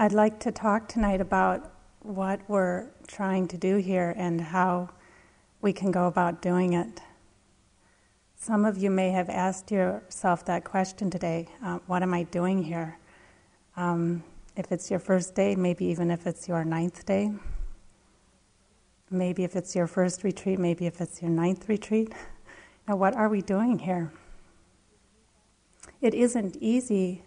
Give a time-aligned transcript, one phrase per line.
[0.00, 4.90] I'd like to talk tonight about what we're trying to do here and how
[5.60, 7.00] we can go about doing it.
[8.36, 12.62] Some of you may have asked yourself that question today uh, What am I doing
[12.62, 12.96] here?
[13.76, 14.22] Um,
[14.54, 17.32] if it's your first day, maybe even if it's your ninth day,
[19.10, 22.12] maybe if it's your first retreat, maybe if it's your ninth retreat.
[22.86, 24.10] Now, what are we doing here?
[26.00, 27.22] It isn't easy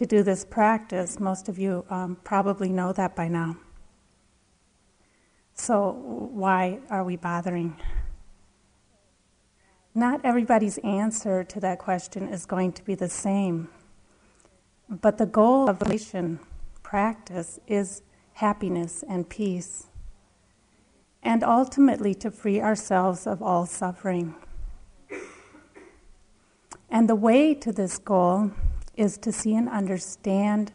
[0.00, 1.20] to do this practice.
[1.20, 3.58] Most of you um, probably know that by now.
[5.52, 5.90] So,
[6.32, 7.76] why are we bothering?
[9.94, 13.68] Not everybody's answer to that question is going to be the same.
[14.88, 16.40] But the goal of meditation
[16.82, 18.00] practice is
[18.32, 19.88] happiness and peace,
[21.22, 24.34] and ultimately to free ourselves of all suffering.
[26.88, 28.52] And the way to this goal
[29.00, 30.72] is to see and understand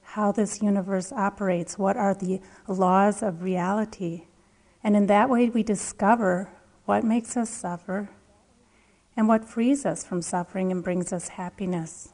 [0.00, 4.24] how this universe operates, what are the laws of reality.
[4.82, 6.50] And in that way, we discover
[6.86, 8.08] what makes us suffer
[9.14, 12.08] and what frees us from suffering and brings us happiness.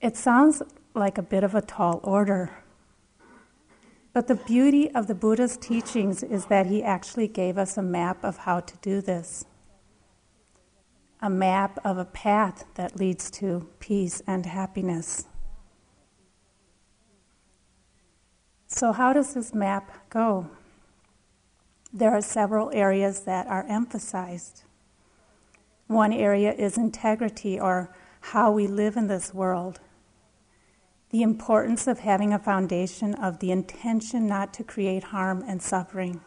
[0.00, 0.60] It sounds
[0.94, 2.64] like a bit of a tall order.
[4.12, 8.24] But the beauty of the Buddha's teachings is that he actually gave us a map
[8.24, 9.44] of how to do this
[11.20, 15.26] a map of a path that leads to peace and happiness.
[18.66, 20.50] So, how does this map go?
[21.92, 24.62] There are several areas that are emphasized.
[25.86, 29.80] One area is integrity, or how we live in this world
[31.10, 36.20] the importance of having a foundation of the intention not to create harm and suffering.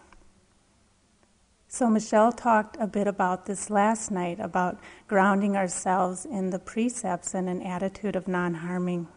[1.74, 4.78] So, Michelle talked a bit about this last night about
[5.08, 9.08] grounding ourselves in the precepts and an attitude of non harming.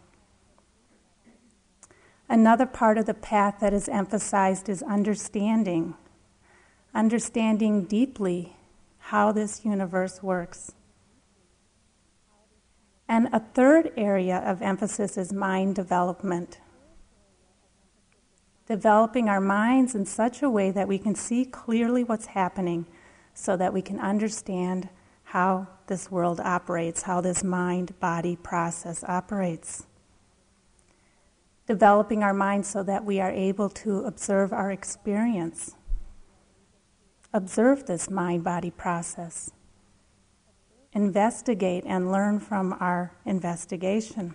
[2.29, 5.97] Another part of the path that is emphasized is understanding,
[6.95, 8.55] understanding deeply
[8.99, 10.75] how this universe works.
[13.09, 16.61] And a third area of emphasis is mind development.
[18.67, 22.87] Developing our minds in such a way that we can see clearly what's happening
[23.35, 24.89] so that we can understand
[25.25, 29.87] how this world operates, how this mind body process operates.
[31.67, 35.75] Developing our minds so that we are able to observe our experience,
[37.33, 39.51] observe this mind body process
[40.95, 44.35] investigate and learn from our investigation.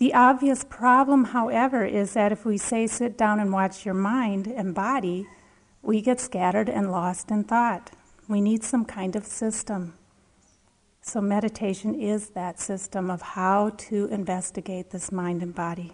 [0.00, 4.46] The obvious problem, however, is that if we say sit down and watch your mind
[4.46, 5.26] and body,
[5.82, 7.90] we get scattered and lost in thought.
[8.26, 9.92] We need some kind of system.
[11.02, 15.92] So, meditation is that system of how to investigate this mind and body.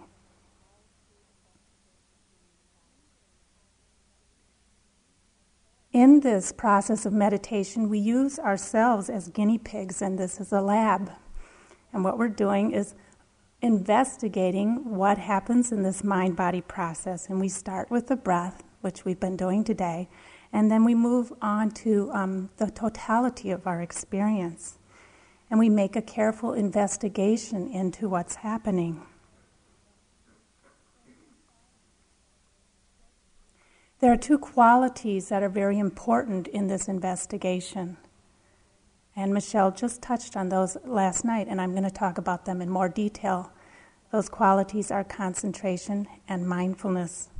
[5.92, 10.60] in this process of meditation, we use ourselves as guinea pigs, and this is a
[10.60, 11.10] lab.
[11.90, 12.94] And what we're doing is
[13.62, 17.28] investigating what happens in this mind body process.
[17.28, 20.08] And we start with the breath, which we've been doing today,
[20.52, 24.78] and then we move on to um, the totality of our experience.
[25.50, 29.02] And we make a careful investigation into what's happening.
[33.98, 37.96] There are two qualities that are very important in this investigation.
[39.16, 42.60] And Michelle just touched on those last night, and I'm going to talk about them
[42.60, 43.50] in more detail.
[44.12, 47.30] Those qualities are concentration and mindfulness.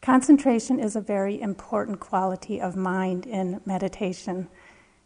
[0.00, 4.48] Concentration is a very important quality of mind in meditation.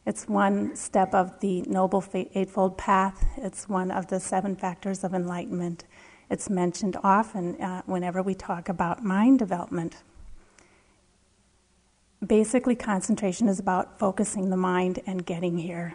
[0.04, 5.14] It's one step of the Noble Eightfold Path, it's one of the seven factors of
[5.14, 5.84] enlightenment.
[6.28, 10.02] It's mentioned often uh, whenever we talk about mind development.
[12.26, 15.94] Basically, concentration is about focusing the mind and getting here.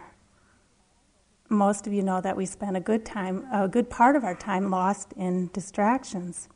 [1.48, 4.34] Most of you know that we spend a good time, a good part of our
[4.34, 6.48] time lost in distractions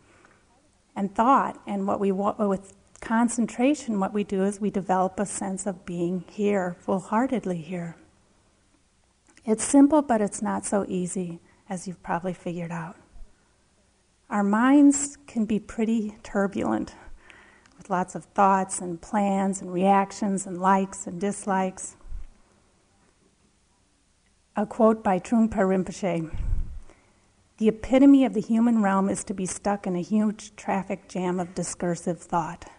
[0.96, 1.60] and thought.
[1.68, 5.86] And what we want with concentration, what we do is we develop a sense of
[5.86, 7.96] being here, full heartedly here.
[9.44, 11.38] It's simple, but it's not so easy,
[11.68, 12.96] as you've probably figured out.
[14.28, 16.94] Our minds can be pretty turbulent
[17.90, 21.96] lots of thoughts and plans and reactions and likes and dislikes.
[24.56, 26.30] A quote by Trungpa Rinpoche
[27.58, 31.40] The epitome of the human realm is to be stuck in a huge traffic jam
[31.40, 32.70] of discursive thought.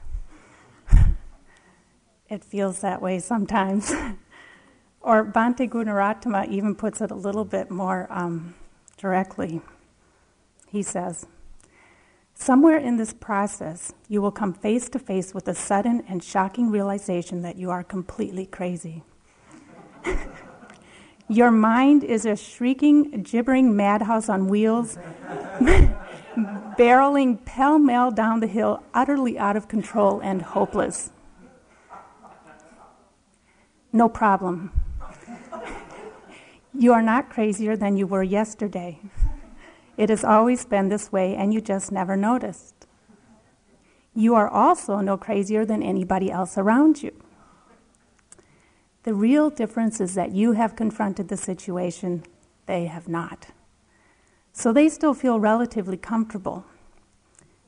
[2.29, 3.93] it feels that way sometimes.
[5.03, 8.53] Or Bhante Gunaratana even puts it a little bit more um,
[8.97, 9.61] directly.
[10.67, 11.25] He says,
[12.33, 16.71] Somewhere in this process, you will come face to face with a sudden and shocking
[16.71, 19.03] realization that you are completely crazy.
[21.27, 24.97] Your mind is a shrieking, gibbering madhouse on wheels,
[26.77, 31.11] barreling pell mell down the hill, utterly out of control and hopeless.
[33.93, 34.71] No problem.
[36.73, 38.97] You are not crazier than you were yesterday.
[40.01, 42.87] It has always been this way, and you just never noticed.
[44.15, 47.11] You are also no crazier than anybody else around you.
[49.03, 52.23] The real difference is that you have confronted the situation,
[52.65, 53.49] they have not.
[54.51, 56.65] So they still feel relatively comfortable.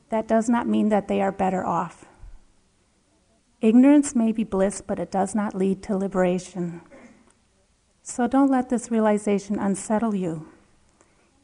[0.08, 2.04] That does not mean that they are better off.
[3.60, 6.80] Ignorance may be bliss, but it does not lead to liberation.
[8.02, 10.48] So don't let this realization unsettle you.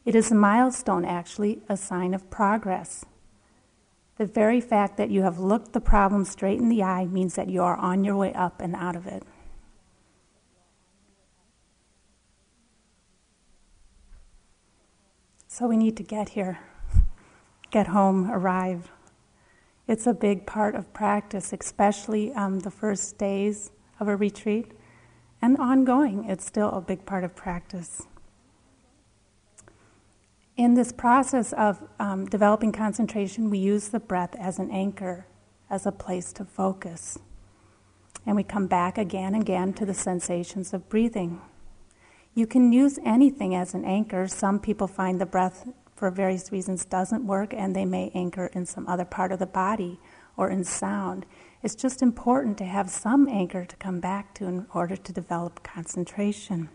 [0.03, 3.05] It is a milestone, actually, a sign of progress.
[4.17, 7.49] The very fact that you have looked the problem straight in the eye means that
[7.49, 9.23] you are on your way up and out of it.
[15.47, 16.59] So we need to get here,
[17.69, 18.89] get home, arrive.
[19.87, 24.71] It's a big part of practice, especially um, the first days of a retreat
[25.41, 26.25] and ongoing.
[26.29, 28.07] It's still a big part of practice.
[30.57, 35.25] In this process of um, developing concentration, we use the breath as an anchor,
[35.69, 37.17] as a place to focus.
[38.25, 41.41] And we come back again and again to the sensations of breathing.
[42.35, 44.27] You can use anything as an anchor.
[44.27, 48.65] Some people find the breath, for various reasons, doesn't work, and they may anchor in
[48.65, 49.99] some other part of the body
[50.35, 51.25] or in sound.
[51.63, 55.63] It's just important to have some anchor to come back to in order to develop
[55.63, 56.69] concentration.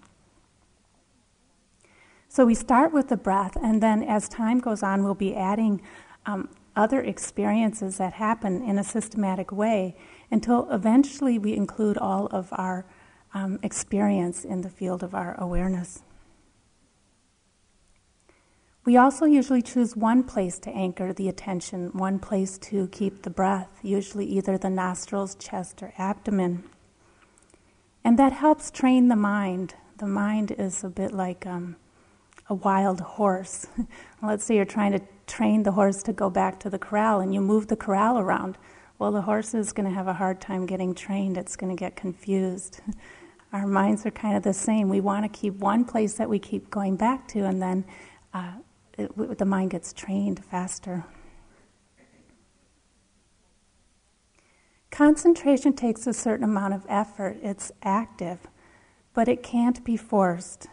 [2.37, 5.81] So we start with the breath, and then as time goes on, we'll be adding
[6.27, 9.97] um, other experiences that happen in a systematic way
[10.31, 12.85] until eventually we include all of our
[13.33, 16.03] um, experience in the field of our awareness.
[18.85, 23.31] We also usually choose one place to anchor the attention, one place to keep the
[23.31, 26.65] breath, usually either the nostrils, chest, or abdomen.
[28.05, 29.73] And that helps train the mind.
[29.97, 31.77] The mind is a bit like um,
[32.49, 33.67] a wild horse.
[34.23, 37.35] Let's say you're trying to train the horse to go back to the corral and
[37.35, 38.57] you move the corral around.
[38.99, 41.79] Well, the horse is going to have a hard time getting trained, it's going to
[41.79, 42.81] get confused.
[43.53, 44.89] Our minds are kind of the same.
[44.89, 47.85] We want to keep one place that we keep going back to, and then
[48.35, 48.53] uh,
[48.99, 51.05] it, the mind gets trained faster.
[54.91, 58.41] Concentration takes a certain amount of effort, it's active,
[59.15, 60.69] but it can't be forced.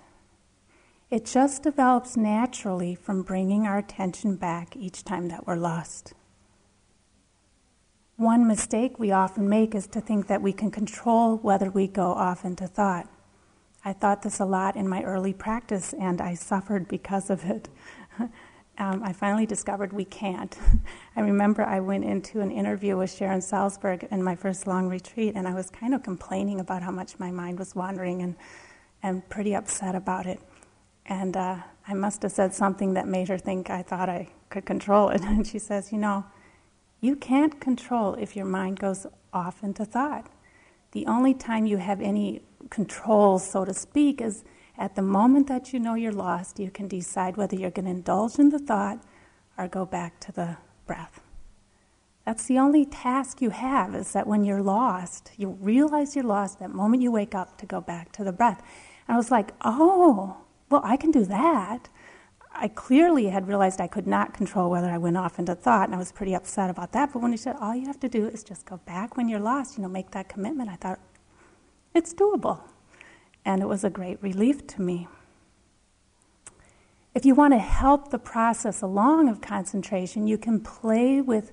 [1.14, 6.14] It just develops naturally from bringing our attention back each time that we're lost.
[8.16, 12.14] One mistake we often make is to think that we can control whether we go
[12.14, 13.08] off into thought.
[13.86, 17.70] I thought this a lot in my early practice, and I suffered because of it.
[18.80, 20.58] um, I finally discovered we can't.
[21.16, 25.36] I remember I went into an interview with Sharon Salzberg in my first long retreat,
[25.36, 28.36] and I was kind of complaining about how much my mind was wandering and,
[29.04, 30.40] and pretty upset about it.
[31.06, 31.58] And uh,
[31.88, 35.22] I must have said something that made her think I thought I could control it.
[35.26, 36.26] And she says, You know,
[37.02, 40.30] you can't control if your mind goes off into thought.
[40.92, 44.44] The only time you have any control, so to speak, is
[44.78, 47.92] at the moment that you know you're lost, you can decide whether you're going to
[47.92, 49.04] indulge in the thought
[49.58, 51.22] or go back to the breath.
[52.26, 56.60] That's the only task you have is that when you're lost, you realize you're lost,
[56.60, 58.64] that moment you wake up to go back to the breath.
[59.08, 60.38] And I was like, oh,
[60.74, 61.88] well, I can do that.
[62.52, 65.94] I clearly had realized I could not control whether I went off into thought, and
[65.94, 67.14] I was pretty upset about that.
[67.14, 69.40] But when he said, all you have to do is just go back when you're
[69.40, 71.00] lost, you know, make that commitment, I thought,
[71.94, 72.62] it's doable.
[73.46, 75.08] And it was a great relief to me.
[77.14, 81.52] If you want to help the process along of concentration, you can play with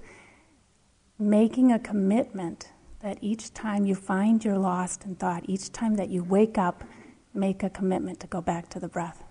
[1.18, 6.08] making a commitment that each time you find you're lost in thought, each time that
[6.08, 6.84] you wake up,
[7.32, 9.24] make a commitment to go back to the breath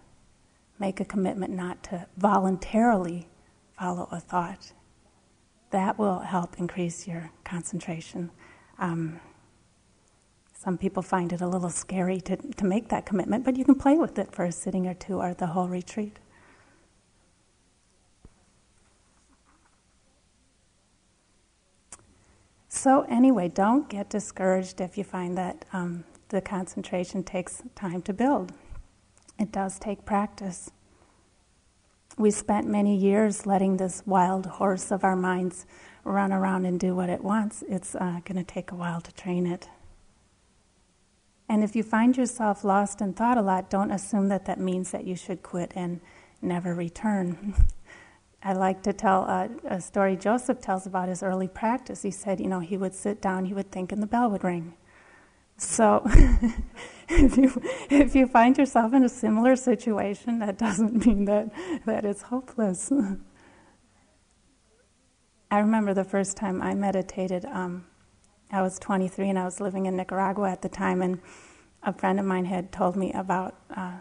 [0.79, 3.27] make a commitment not to voluntarily
[3.77, 4.71] follow a thought.
[5.71, 8.31] That will help increase your concentration.
[8.79, 9.19] Um,
[10.57, 13.75] some people find it a little scary to, to make that commitment, but you can
[13.75, 16.17] play with it for a sitting or two or the whole retreat.
[22.67, 28.13] So, anyway, don't get discouraged if you find that um, the concentration takes time to
[28.13, 28.53] build.
[29.37, 30.71] It does take practice.
[32.17, 35.65] We spent many years letting this wild horse of our minds
[36.03, 37.63] run around and do what it wants.
[37.67, 39.69] It's uh, going to take a while to train it.
[41.47, 44.91] And if you find yourself lost in thought a lot, don't assume that that means
[44.91, 45.99] that you should quit and
[46.41, 47.55] never return.
[48.43, 52.03] I like to tell a, a, story Joseph tells about his early practice.
[52.03, 54.45] He said, you know, he would sit down, he would think, and the bell would
[54.45, 54.75] ring.
[55.59, 56.03] So,
[57.09, 61.51] if you if you find yourself in a similar situation, that doesn't mean that
[61.85, 62.91] that it's hopeless.
[65.51, 67.43] I remember the first time I meditated.
[67.45, 67.85] Um,
[68.51, 71.19] I was 23 and I was living in Nicaragua at the time, and
[71.83, 73.97] a friend of mine had told me about uh,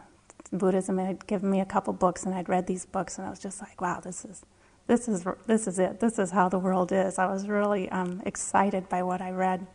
[0.53, 3.31] Buddhism and had given me a couple books, and I'd read these books, and I
[3.31, 4.45] was just like, wow, this is.
[4.87, 6.01] This is this is it.
[6.01, 7.19] This is how the world is.
[7.19, 9.67] I was really um, excited by what I read,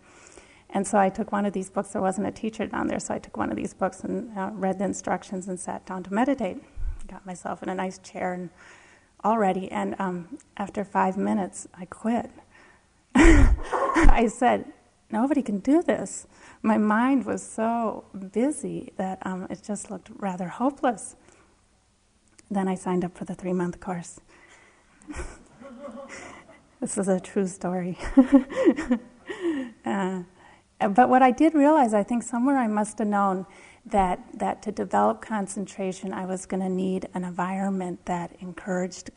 [0.73, 1.89] and so I took one of these books.
[1.89, 4.49] There wasn't a teacher down there, so I took one of these books and uh,
[4.53, 6.57] read the instructions and sat down to meditate.
[7.07, 8.49] Got myself in a nice chair and
[9.23, 9.71] all ready.
[9.71, 12.31] And um, after five minutes, I quit.
[13.15, 14.73] I said,
[15.11, 16.25] nobody can do this.
[16.63, 21.15] My mind was so busy that um, it just looked rather hopeless.
[22.49, 24.19] Then I signed up for the three month course.
[26.81, 27.99] this is a true story.
[29.85, 30.23] uh,
[30.87, 33.45] but what I did realize, I think somewhere I must have known
[33.85, 39.11] that, that to develop concentration, I was going to need an environment that encouraged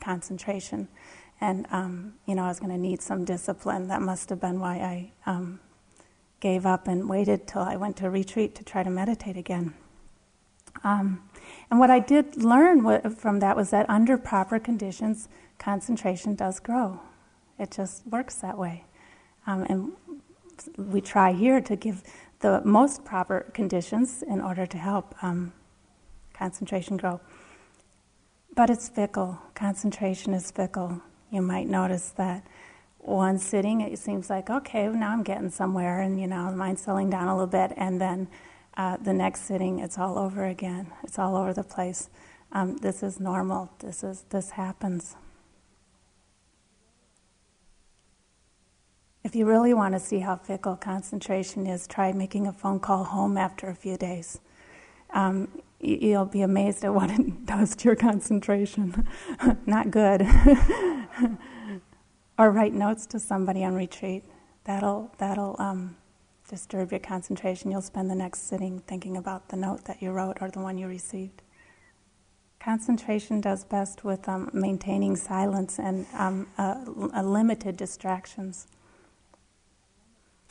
[0.00, 0.88] concentration.
[1.40, 3.88] And, um, you know, I was going to need some discipline.
[3.88, 5.60] That must have been why I um,
[6.40, 9.74] gave up and waited till I went to retreat to try to meditate again.
[10.84, 11.22] Um,
[11.70, 17.00] and what I did learn from that was that under proper conditions, concentration does grow.
[17.58, 18.84] It just works that way.
[19.46, 19.92] Um, and
[20.76, 22.02] we try here to give
[22.40, 25.52] the most proper conditions in order to help um,
[26.32, 27.20] concentration grow.
[28.54, 29.38] But it's fickle.
[29.54, 31.02] Concentration is fickle.
[31.30, 32.44] You might notice that
[32.98, 36.82] one sitting, it seems like, okay, now I'm getting somewhere, and you know, the mind's
[36.82, 38.28] settling down a little bit, and then
[38.76, 40.92] uh, the next sitting, it's all over again.
[41.02, 42.10] It's all over the place.
[42.52, 43.70] Um, this is normal.
[43.78, 45.16] This is this happens.
[49.22, 53.04] If you really want to see how fickle concentration is, try making a phone call
[53.04, 54.40] home after a few days.
[55.10, 55.48] Um,
[55.78, 59.06] you'll be amazed at what it does to your concentration.
[59.66, 60.22] Not good.
[62.38, 64.24] or write notes to somebody on retreat.
[64.64, 65.96] That'll that'll um,
[66.48, 67.70] disturb your concentration.
[67.70, 70.78] You'll spend the next sitting thinking about the note that you wrote or the one
[70.78, 71.42] you received.
[72.58, 78.66] Concentration does best with um, maintaining silence and um, uh, limited distractions.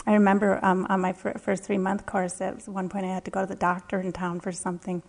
[0.05, 3.25] I remember um, on my fir- first three month course, at one point I had
[3.25, 5.03] to go to the doctor in town for something,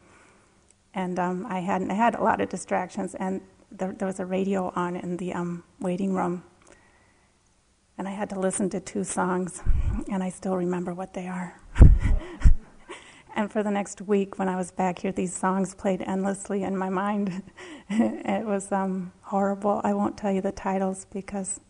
[0.94, 4.26] and um, I hadn't I had a lot of distractions, and there, there was a
[4.26, 6.42] radio on in the um, waiting room,
[7.96, 9.62] and I had to listen to two songs,
[10.10, 11.60] and I still remember what they are.
[13.36, 16.76] and for the next week, when I was back here, these songs played endlessly in
[16.76, 17.42] my mind.
[17.88, 19.80] it was um, horrible.
[19.84, 21.60] I won't tell you the titles because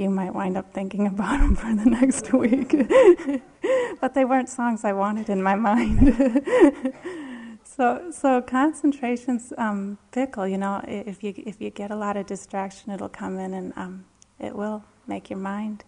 [0.00, 2.70] you might wind up thinking about them for the next week.
[4.00, 6.14] but they weren't songs I wanted in my mind.
[7.64, 10.48] so, so concentration's um, fickle.
[10.48, 13.72] You know, if you if you get a lot of distraction, it'll come in and
[13.76, 14.04] um,
[14.38, 15.84] it will make your mind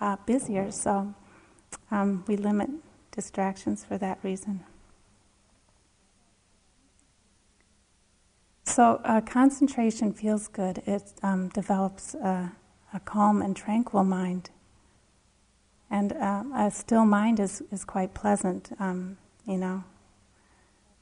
[0.00, 0.70] uh, busier.
[0.70, 1.14] So,
[1.90, 2.68] um, we limit
[3.10, 4.64] distractions for that reason.
[8.64, 10.82] So, uh, concentration feels good.
[10.86, 12.14] It um, develops.
[12.14, 12.50] Uh,
[12.92, 14.50] a calm and tranquil mind.
[15.90, 19.16] And uh, a still mind is, is quite pleasant, um,
[19.46, 19.84] you know.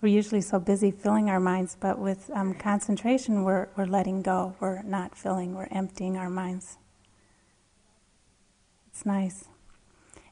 [0.01, 4.55] We're usually so busy filling our minds, but with um, concentration, we're, we're letting go.
[4.61, 6.79] We're not filling, we're emptying our minds.
[8.91, 9.47] It's nice.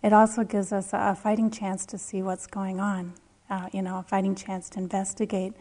[0.02, 3.14] It also gives us a, fighting chance to see what's going on,
[3.48, 5.54] uh, you know, a fighting chance to investigate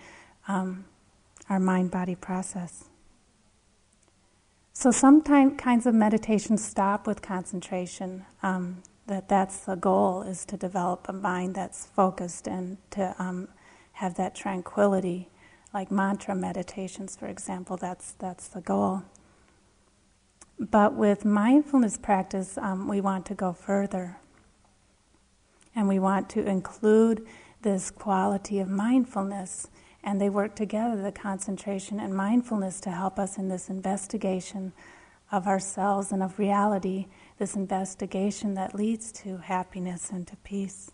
[0.50, 0.86] um,
[1.50, 2.90] our mind body process.
[4.74, 8.26] So some kinds of meditation stop with concentration.
[8.42, 13.50] Um, that that's the goal is to develop a mind that's focused and to um,
[13.94, 15.30] have that tranquility,
[15.74, 17.78] like mantra meditations, for example.
[17.78, 19.04] That's that's the goal.
[20.60, 24.18] But with mindfulness practice, um, we want to go further,
[25.76, 27.26] and we want to include
[27.62, 29.68] this quality of mindfulness
[30.04, 34.74] and they work together, the concentration and mindfulness, to help us in this investigation
[35.32, 37.08] of ourselves and of reality,
[37.40, 40.92] this investigation that leads to happiness and to peace.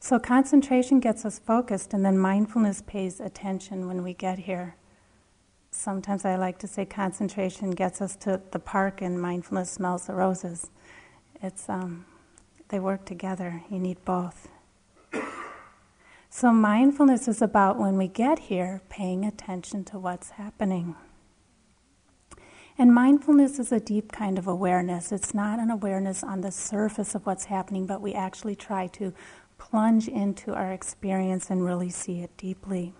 [0.00, 4.76] So, concentration gets us focused, and then mindfulness pays attention when we get here.
[5.70, 10.14] Sometimes I like to say concentration gets us to the park, and mindfulness smells the
[10.14, 10.70] roses.
[11.42, 12.06] It's, um,
[12.68, 14.48] they work together, you need both.
[16.30, 20.94] So mindfulness is about when we get here, paying attention to what's happening.
[22.76, 25.10] And mindfulness is a deep kind of awareness.
[25.10, 29.12] It's not an awareness on the surface of what's happening, but we actually try to
[29.58, 32.94] plunge into our experience and really see it deeply.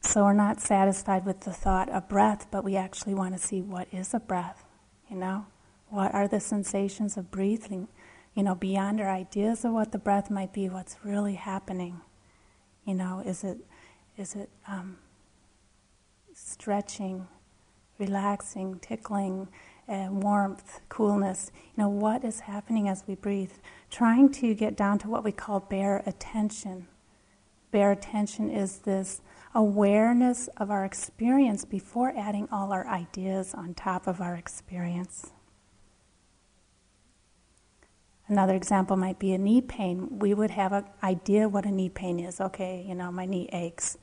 [0.00, 3.62] So we're not satisfied with the thought of breath, but we actually want to see
[3.62, 4.64] what is a breath,
[5.08, 5.46] you know?
[5.88, 7.86] What are the sensations of breathing?
[8.34, 12.00] You know, beyond our ideas of what the breath might be, what's really happening?
[12.84, 13.58] You know, is it,
[14.16, 14.98] is it um,
[16.34, 17.28] stretching?
[17.98, 19.48] relaxing, tickling,
[19.88, 21.50] uh, warmth, coolness.
[21.76, 23.52] You know, what is happening as we breathe?
[23.90, 26.88] Trying to get down to what we call bare attention.
[27.70, 29.20] Bare attention is this
[29.54, 35.30] awareness of our experience before adding all our ideas on top of our experience.
[38.26, 40.18] Another example might be a knee pain.
[40.18, 42.40] We would have an idea what a knee pain is.
[42.40, 43.98] Okay, you know, my knee aches.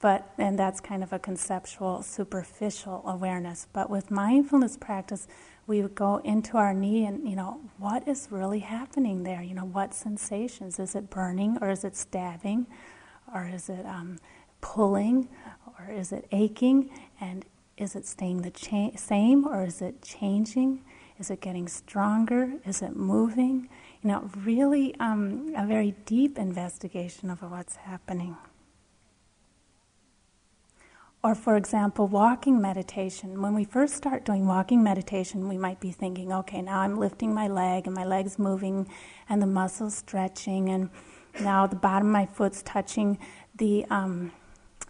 [0.00, 3.66] But, and that's kind of a conceptual, superficial awareness.
[3.72, 5.26] But with mindfulness practice,
[5.66, 9.40] we would go into our knee and, you know, what is really happening there?
[9.40, 10.78] You know, what sensations?
[10.78, 12.66] Is it burning or is it stabbing?
[13.34, 14.18] Or is it um,
[14.60, 15.28] pulling?
[15.78, 16.90] Or is it aching?
[17.18, 17.46] And
[17.78, 20.84] is it staying the cha- same or is it changing?
[21.18, 22.54] Is it getting stronger?
[22.66, 23.68] Is it moving?
[24.02, 28.36] You know, really um, a very deep investigation of what's happening.
[31.22, 33.40] Or, for example, walking meditation.
[33.40, 37.32] When we first start doing walking meditation, we might be thinking, okay, now I'm lifting
[37.32, 38.86] my leg and my leg's moving
[39.28, 40.90] and the muscles stretching, and
[41.40, 43.18] now the bottom of my foot's touching
[43.56, 44.32] the um,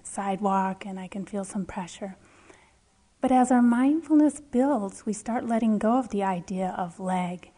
[0.03, 2.17] sidewalk and I can feel some pressure.
[3.25, 7.53] But as our mindfulness builds, we start letting go of the idea of leg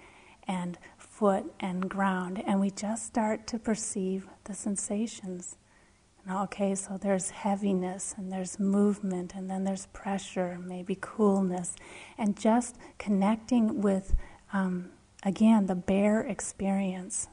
[0.47, 5.57] and foot and ground, and we just start to perceive the sensations
[6.31, 11.75] okay, so there's heaviness and there's movement and then there's pressure, maybe coolness,
[12.17, 14.15] and just connecting with,
[14.53, 14.91] um,
[15.25, 17.27] again, the bare experience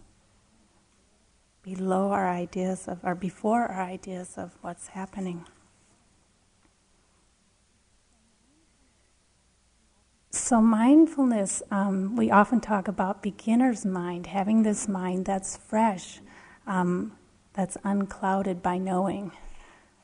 [1.62, 5.46] below our ideas of, or before our ideas of what's happening.
[10.36, 16.22] So, mindfulness, um, we often talk about beginner's mind, having this mind that's fresh.
[16.66, 17.12] Um,
[17.54, 19.32] that's unclouded by knowing,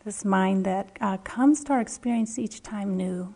[0.06, 3.34] this mind that uh, comes to our experience each time new.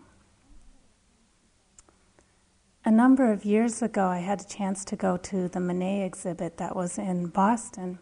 [2.85, 6.57] A number of years ago, I had a chance to go to the Monet exhibit
[6.57, 7.97] that was in Boston.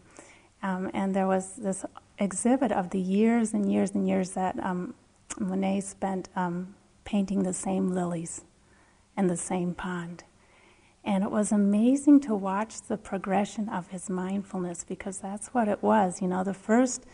[0.62, 1.86] Um, and there was this
[2.18, 4.92] exhibit of the years and years and years that um,
[5.40, 6.74] Monet spent um,
[7.04, 8.42] painting the same lilies
[9.16, 10.24] in the same pond.
[11.04, 15.82] And it was amazing to watch the progression of his mindfulness because that's what it
[15.82, 16.22] was.
[16.22, 17.04] You know, the first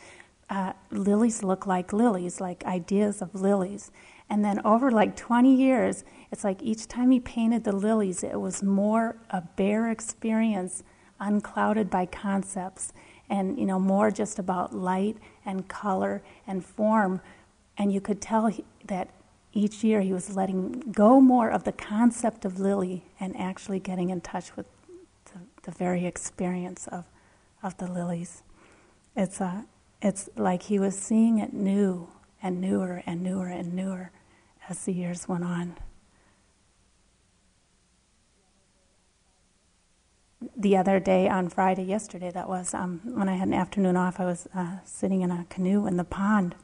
[0.51, 3.91] uh, lilies look like lilies, like ideas of lilies.
[4.31, 8.39] And then over like 20 years, it's like each time he painted the lilies, it
[8.39, 10.83] was more a bare experience,
[11.19, 12.93] unclouded by concepts,
[13.31, 17.21] and, you know, more just about light and color and form.
[17.79, 18.51] And you could tell
[18.87, 19.09] that
[19.59, 24.09] each year he was letting go more of the concept of lily and actually getting
[24.09, 24.67] in touch with
[25.27, 27.05] the, the very experience of,
[27.61, 28.43] of the lilies.
[29.17, 29.67] It's, a,
[30.01, 32.09] it's like he was seeing it new
[32.41, 34.13] and newer and newer and newer
[34.69, 35.77] as the years went on.
[40.57, 44.21] The other day on Friday, yesterday, that was um, when I had an afternoon off,
[44.21, 46.55] I was uh, sitting in a canoe in the pond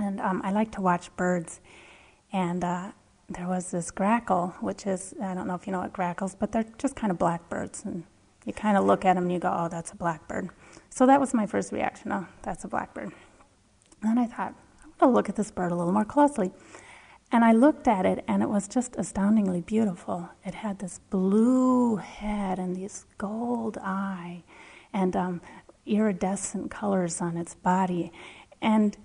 [0.00, 1.60] and um, I like to watch birds.
[2.32, 2.92] And uh,
[3.28, 6.52] there was this grackle, which is, I don't know if you know what grackles, but
[6.52, 7.84] they're just kind of blackbirds.
[7.84, 8.04] And
[8.44, 10.50] you kind of look at them and you go, oh, that's a blackbird.
[10.88, 13.12] So that was my first reaction, oh, that's a blackbird.
[14.02, 16.52] And I thought, I'm going to look at this bird a little more closely.
[17.32, 20.30] And I looked at it, and it was just astoundingly beautiful.
[20.44, 24.42] It had this blue head and this gold eye
[24.92, 25.40] and um,
[25.86, 28.12] iridescent colors on its body.
[28.60, 28.96] And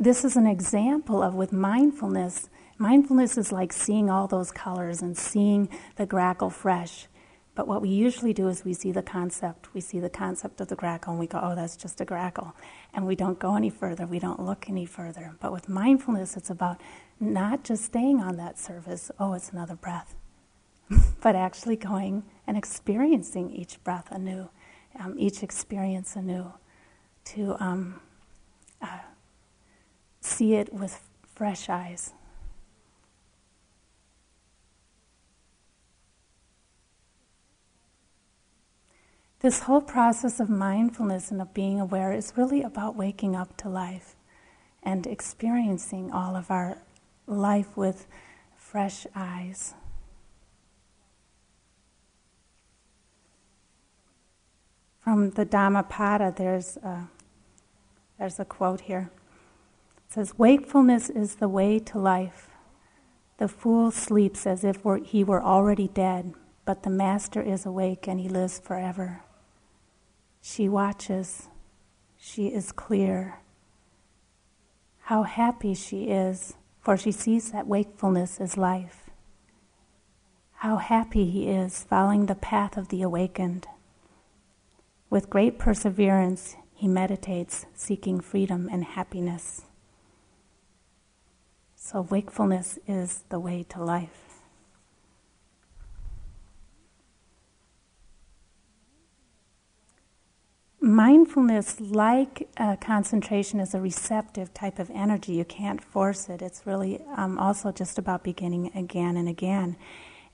[0.00, 2.48] this is an example of with mindfulness.
[2.78, 7.06] Mindfulness is like seeing all those colors and seeing the grackle fresh.
[7.54, 9.74] But what we usually do is we see the concept.
[9.74, 12.56] We see the concept of the grackle and we go, oh, that's just a grackle.
[12.94, 14.06] And we don't go any further.
[14.06, 15.36] We don't look any further.
[15.38, 16.80] But with mindfulness, it's about
[17.18, 19.10] not just staying on that surface.
[19.18, 20.14] Oh, it's another breath.
[21.20, 24.48] but actually going and experiencing each breath anew,
[24.98, 26.52] um, each experience anew,
[27.26, 28.00] to um,
[28.80, 29.00] uh,
[30.20, 31.00] see it with
[31.34, 32.12] fresh eyes.
[39.40, 43.70] This whole process of mindfulness and of being aware is really about waking up to
[43.70, 44.14] life
[44.82, 46.76] and experiencing all of our
[47.26, 48.06] life with
[48.56, 49.72] fresh eyes.
[55.00, 57.08] From the Dhammapada, there's a,
[58.18, 59.10] there's a quote here.
[60.10, 62.48] It says, Wakefulness is the way to life.
[63.38, 68.18] The fool sleeps as if he were already dead, but the Master is awake and
[68.18, 69.22] he lives forever.
[70.42, 71.46] She watches.
[72.18, 73.38] She is clear.
[75.02, 79.10] How happy she is, for she sees that wakefulness is life.
[80.54, 83.68] How happy he is following the path of the awakened.
[85.08, 89.66] With great perseverance, he meditates, seeking freedom and happiness.
[91.90, 94.30] So, wakefulness is the way to life.
[100.80, 105.32] mindfulness, like uh, concentration, is a receptive type of energy.
[105.32, 106.42] You can't force it.
[106.42, 109.76] It's really um, also just about beginning again and again.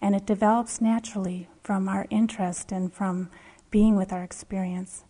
[0.01, 3.31] And it develops naturally from our interest and from
[3.71, 5.05] being with our experience.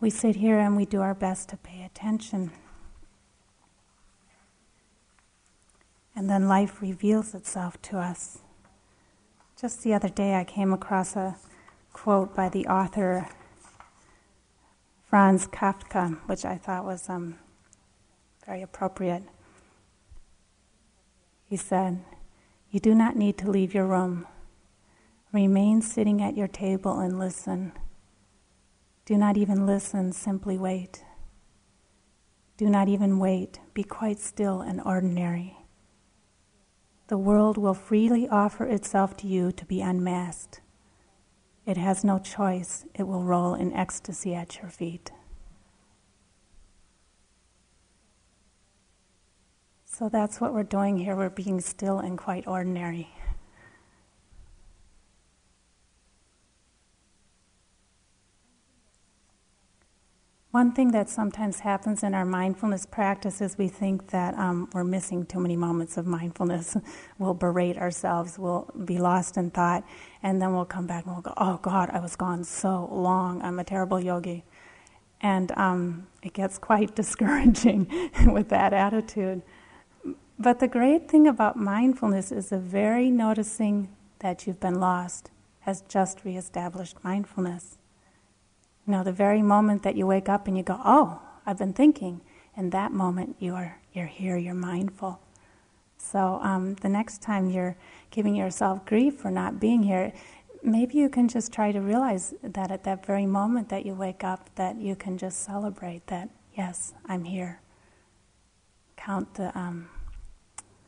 [0.00, 2.52] We sit here and we do our best to pay attention.
[6.16, 8.38] And then life reveals itself to us.
[9.60, 11.36] Just the other day, I came across a
[11.92, 13.28] quote by the author
[15.08, 17.38] Franz Kafka, which I thought was um,
[18.44, 19.22] very appropriate.
[21.48, 22.04] He said,
[22.70, 24.26] You do not need to leave your room.
[25.32, 27.72] Remain sitting at your table and listen.
[29.04, 31.04] Do not even listen, simply wait.
[32.56, 35.63] Do not even wait, be quite still and ordinary.
[37.08, 40.60] The world will freely offer itself to you to be unmasked.
[41.66, 45.10] It has no choice, it will roll in ecstasy at your feet.
[49.84, 51.14] So that's what we're doing here.
[51.14, 53.10] We're being still and quite ordinary.
[60.54, 64.84] One thing that sometimes happens in our mindfulness practice is we think that um, we're
[64.84, 66.76] missing too many moments of mindfulness.
[67.18, 69.82] we'll berate ourselves, we'll be lost in thought,
[70.22, 73.42] and then we'll come back and we'll go, oh God, I was gone so long.
[73.42, 74.44] I'm a terrible yogi.
[75.20, 77.88] And um, it gets quite discouraging
[78.26, 79.42] with that attitude.
[80.38, 83.88] But the great thing about mindfulness is the very noticing
[84.20, 87.78] that you've been lost has just reestablished mindfulness.
[88.86, 91.72] You know, the very moment that you wake up and you go, oh, I've been
[91.72, 92.20] thinking,
[92.56, 95.20] in that moment you are, you're here, you're mindful.
[95.98, 97.76] So um, the next time you're
[98.10, 100.12] giving yourself grief for not being here,
[100.62, 104.22] maybe you can just try to realize that at that very moment that you wake
[104.22, 107.60] up, that you can just celebrate that, yes, I'm here.
[108.96, 109.88] Count the, um,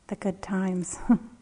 [0.09, 0.99] the good times.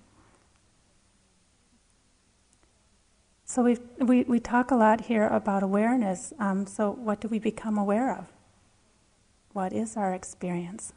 [3.54, 6.32] So we we, we talk a lot here about awareness.
[6.40, 8.32] Um, so what do we become aware of?
[9.52, 10.92] What is our experience?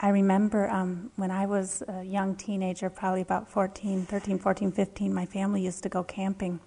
[0.00, 5.14] I remember um, when I was a young teenager, probably about 14, 13, 14, 15,
[5.14, 6.58] my family used to go camping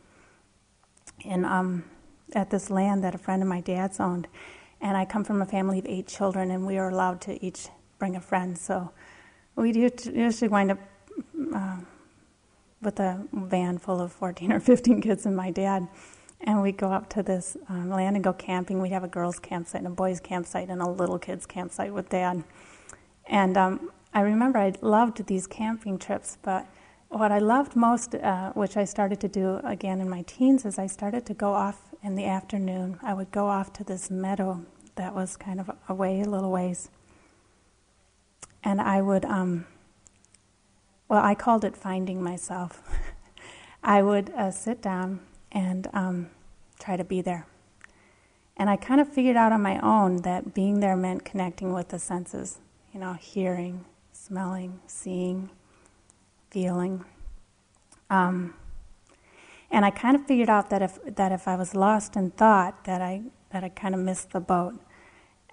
[1.20, 1.84] in, um,
[2.34, 4.30] at this land that a friend of my dad's owned.
[4.80, 7.68] And I come from a family of eight children, and we were allowed to each
[8.00, 8.58] bring a friend.
[8.58, 8.90] So
[9.58, 10.80] we usually wind up
[11.54, 11.80] uh,
[12.84, 15.88] with a van full of 14 or 15 kids and my dad.
[16.42, 18.82] And we'd go up to this um, land and go camping.
[18.82, 22.10] We'd have a girls' campsite and a boys' campsite and a little kids' campsite with
[22.10, 22.44] dad.
[23.28, 26.68] And um, I remember I loved these camping trips, but
[27.10, 30.78] what I loved most, uh, which I started to do again in my teens, is
[30.78, 33.00] I started to go off in the afternoon.
[33.02, 34.66] I would go off to this meadow
[34.96, 36.90] that was kind of away a little ways.
[38.64, 39.66] And I would um,
[41.14, 42.82] well, I called it finding myself.
[43.84, 45.20] I would uh, sit down
[45.52, 46.32] and um,
[46.80, 47.46] try to be there.
[48.58, 51.90] And I kind of figured out on my own that being there meant connecting with
[51.90, 52.58] the senses,
[52.92, 55.52] you know, hearing, smelling, seeing,
[56.50, 57.06] feeling.
[58.10, 58.56] Um,
[59.70, 62.86] and I kind of figured out that if that if I was lost in thought,
[62.86, 63.22] that I
[63.52, 64.80] that I kind of missed the boat,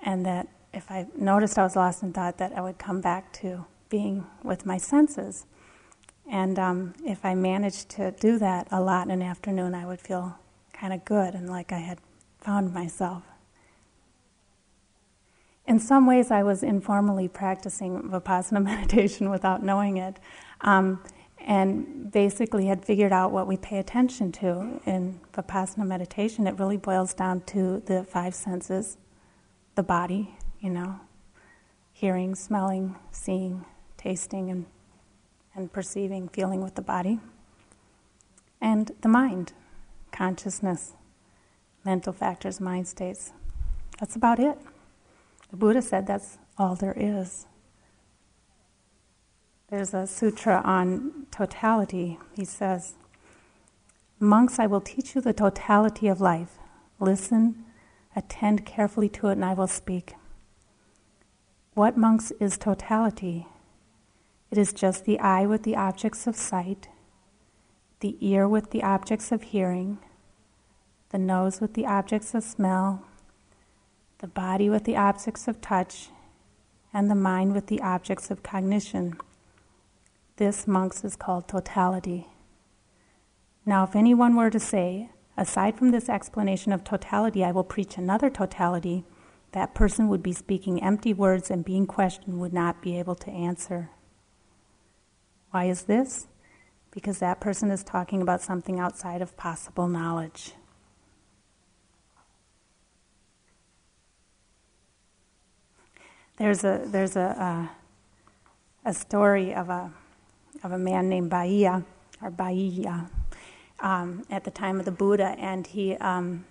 [0.02, 3.30] and that if I noticed I was lost in thought, that I would come back
[3.34, 5.44] to being with my senses.
[6.30, 10.00] And um, if I managed to do that a lot in an afternoon, I would
[10.00, 10.38] feel
[10.72, 11.98] kind of good and like I had
[12.40, 13.24] found myself.
[15.66, 20.18] In some ways, I was informally practicing Vipassana meditation without knowing it,
[20.60, 21.02] um,
[21.40, 26.46] and basically had figured out what we pay attention to in Vipassana meditation.
[26.46, 28.96] It really boils down to the five senses
[29.74, 31.00] the body, you know,
[31.92, 33.64] hearing, smelling, seeing,
[33.96, 34.66] tasting, and,
[35.60, 37.20] and perceiving, feeling with the body,
[38.60, 39.52] and the mind,
[40.10, 40.94] consciousness,
[41.84, 43.32] mental factors, mind states.
[44.00, 44.58] That's about it.
[45.50, 47.46] The Buddha said that's all there is.
[49.68, 52.18] There's a sutra on totality.
[52.34, 52.94] He says,
[54.18, 56.58] Monks, I will teach you the totality of life.
[56.98, 57.64] Listen,
[58.16, 60.14] attend carefully to it, and I will speak.
[61.74, 63.46] What, monks, is totality?
[64.50, 66.88] It is just the eye with the objects of sight,
[68.00, 69.98] the ear with the objects of hearing,
[71.10, 73.04] the nose with the objects of smell,
[74.18, 76.08] the body with the objects of touch,
[76.92, 79.16] and the mind with the objects of cognition.
[80.36, 82.26] This, monks, is called totality.
[83.64, 87.96] Now, if anyone were to say, aside from this explanation of totality, I will preach
[87.96, 89.04] another totality,
[89.52, 93.30] that person would be speaking empty words and being questioned would not be able to
[93.30, 93.90] answer.
[95.50, 96.26] Why is this?
[96.90, 100.52] Because that person is talking about something outside of possible knowledge.
[106.38, 107.68] There's a there's a
[108.84, 109.92] a, a story of a
[110.64, 111.84] of a man named Bahia
[112.22, 113.10] or Bahia
[113.80, 116.44] um, at the time of the Buddha, and he um,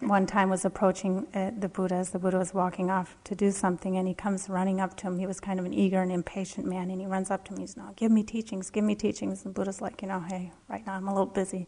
[0.00, 3.50] one time was approaching uh, the Buddha as the Buddha was walking off to do
[3.50, 5.18] something, and he comes running up to him.
[5.18, 7.60] He was kind of an eager and impatient man, and he runs up to him.
[7.60, 10.52] He's, "No, give me teachings, give me teachings." And the Buddha's like, "You know, hey,
[10.68, 11.66] right now I'm a little busy."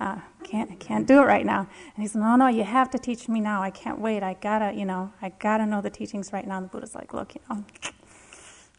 [0.00, 1.60] uh, can't I can't do it right now.
[1.94, 3.62] And he said, no, no, you have to teach me now.
[3.62, 4.22] I can't wait.
[4.22, 6.58] I gotta, you know, I gotta know the teachings right now.
[6.58, 7.64] And the Buddha's like, look, you know,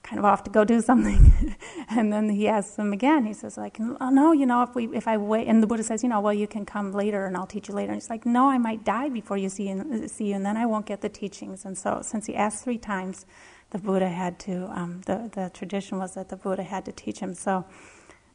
[0.09, 1.55] kind of off to go do something.
[1.89, 3.25] and then he asks him again.
[3.25, 5.83] He says, like, oh, no, you know, if we if I wait, and the Buddha
[5.83, 7.91] says, you know, well, you can come later and I'll teach you later.
[7.91, 9.73] And he's like, no, I might die before you see
[10.07, 11.65] see you, and then I won't get the teachings.
[11.65, 13.25] And so, since he asked three times,
[13.69, 14.69] the Buddha had to.
[14.75, 17.33] Um, the the tradition was that the Buddha had to teach him.
[17.33, 17.65] So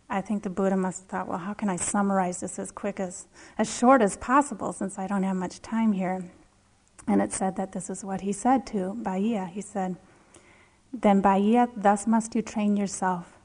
[0.08, 3.00] I think the Buddha must have thought, well, how can I summarize this as quick
[3.00, 3.26] as,
[3.58, 6.24] as short as possible since I don't have much time here?
[7.06, 9.46] And it said that this is what he said to Bahia.
[9.46, 9.96] He said,
[11.00, 13.36] Then Bahia, thus must you train yourself.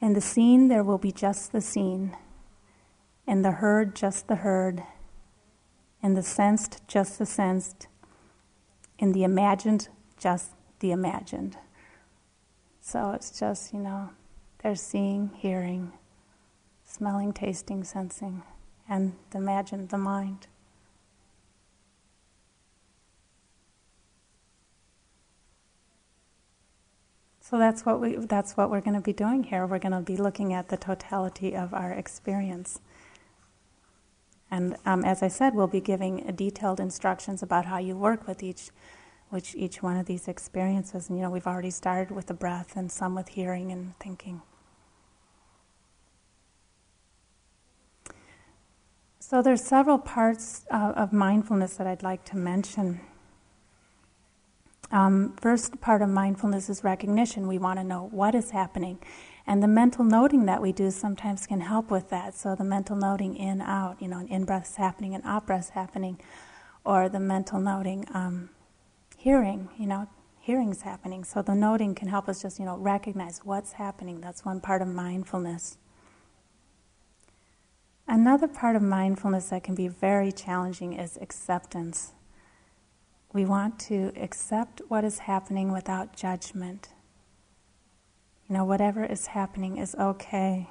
[0.00, 2.16] In the seen, there will be just the seen.
[3.28, 4.82] In the heard, just the heard.
[6.02, 7.86] In the sensed, just the sensed.
[8.98, 10.50] In the imagined, just
[10.80, 11.56] the imagined.
[12.80, 14.10] So it's just, you know,
[14.62, 15.92] they're seeing, hearing,
[16.84, 18.42] smelling, tasting, sensing,
[18.88, 20.48] and imagine the mind.
[27.50, 29.66] So that's what we that's what we're going to be doing here.
[29.66, 32.78] We're going to be looking at the totality of our experience.
[34.52, 38.44] And um, as I said, we'll be giving detailed instructions about how you work with
[38.44, 38.70] each,
[39.30, 41.08] which each one of these experiences.
[41.08, 44.42] And you know, we've already started with the breath, and some with hearing and thinking.
[49.18, 53.00] So there's several parts uh, of mindfulness that I'd like to mention.
[54.92, 57.46] Um, first part of mindfulness is recognition.
[57.46, 58.98] We want to know what is happening.
[59.46, 62.34] And the mental noting that we do sometimes can help with that.
[62.34, 65.70] So the mental noting in, out, you know, an in breath's happening, an out breath's
[65.70, 66.20] happening,
[66.84, 68.50] or the mental noting um,
[69.16, 70.08] hearing, you know,
[70.40, 71.24] hearing's happening.
[71.24, 74.20] So the noting can help us just, you know, recognize what's happening.
[74.20, 75.78] That's one part of mindfulness.
[78.08, 82.12] Another part of mindfulness that can be very challenging is acceptance.
[83.32, 86.88] We want to accept what is happening without judgment.
[88.48, 90.68] You know, whatever is happening is okay.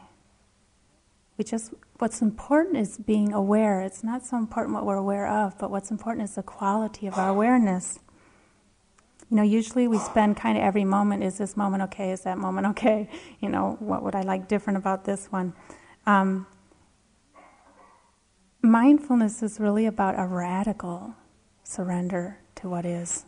[1.37, 3.79] We just, what's important is being aware.
[3.79, 7.17] It's not so important what we're aware of, but what's important is the quality of
[7.17, 7.99] our awareness.
[9.29, 12.11] You know, usually we spend kind of every moment is this moment okay?
[12.11, 13.07] Is that moment okay?
[13.39, 15.53] You know, what would I like different about this one?
[16.05, 16.45] Um,
[18.61, 21.13] mindfulness is really about a radical
[21.63, 23.25] surrender to what is.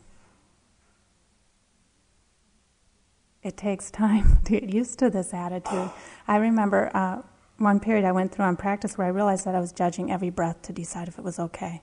[3.44, 5.89] It takes time to get used to this attitude.
[6.28, 7.22] I remember uh,
[7.58, 10.30] one period I went through on practice where I realized that I was judging every
[10.30, 11.82] breath to decide if it was okay.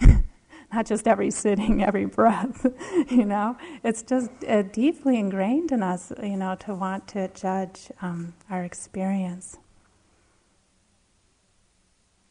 [0.72, 2.66] not just every sitting, every breath,
[3.10, 3.56] you know.
[3.82, 8.64] It's just uh, deeply ingrained in us, you know, to want to judge um, our
[8.64, 9.58] experience.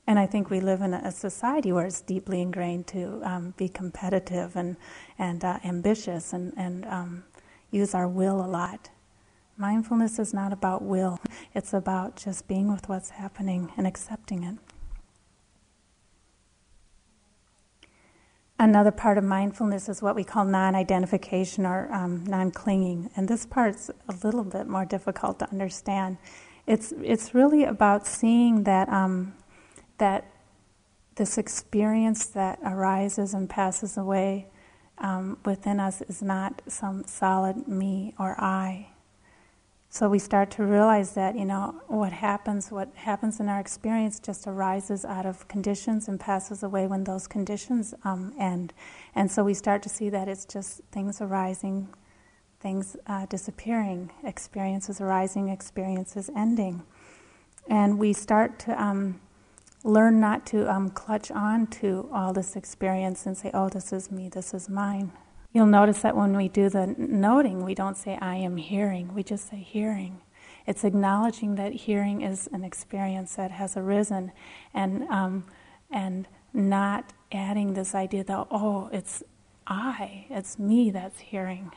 [0.05, 3.69] And I think we live in a society where it's deeply ingrained to um, be
[3.69, 4.75] competitive and,
[5.17, 7.23] and uh, ambitious and, and um,
[7.71, 8.89] use our will a lot.
[9.57, 11.19] Mindfulness is not about will,
[11.53, 14.55] it's about just being with what's happening and accepting it.
[18.59, 23.09] Another part of mindfulness is what we call non identification or um, non clinging.
[23.15, 26.17] And this part's a little bit more difficult to understand.
[26.65, 29.33] It's, it's really about seeing that, um,
[30.03, 30.25] that
[31.15, 34.47] this experience that arises and passes away
[34.97, 38.89] um, within us is not some solid me or I.
[39.89, 44.19] So we start to realize that, you know, what happens, what happens in our experience
[44.19, 48.73] just arises out of conditions and passes away when those conditions um, end.
[49.15, 51.87] And so we start to see that it's just things arising,
[52.59, 56.83] things uh, disappearing, experiences arising, experiences ending.
[57.69, 59.21] And we start to um,
[59.84, 64.12] learn not to um, clutch on to all this experience and say, oh, this is
[64.12, 65.12] me, this is mine.
[65.52, 69.24] You'll notice that when we do the noting, we don't say, I am hearing, we
[69.24, 70.22] just say hearing.
[70.65, 74.32] It's acknowledging that hearing is an experience that has arisen
[74.74, 75.46] and, um,
[75.91, 79.24] and not adding this idea that, oh, it's
[79.67, 81.72] I, it's me that's hearing.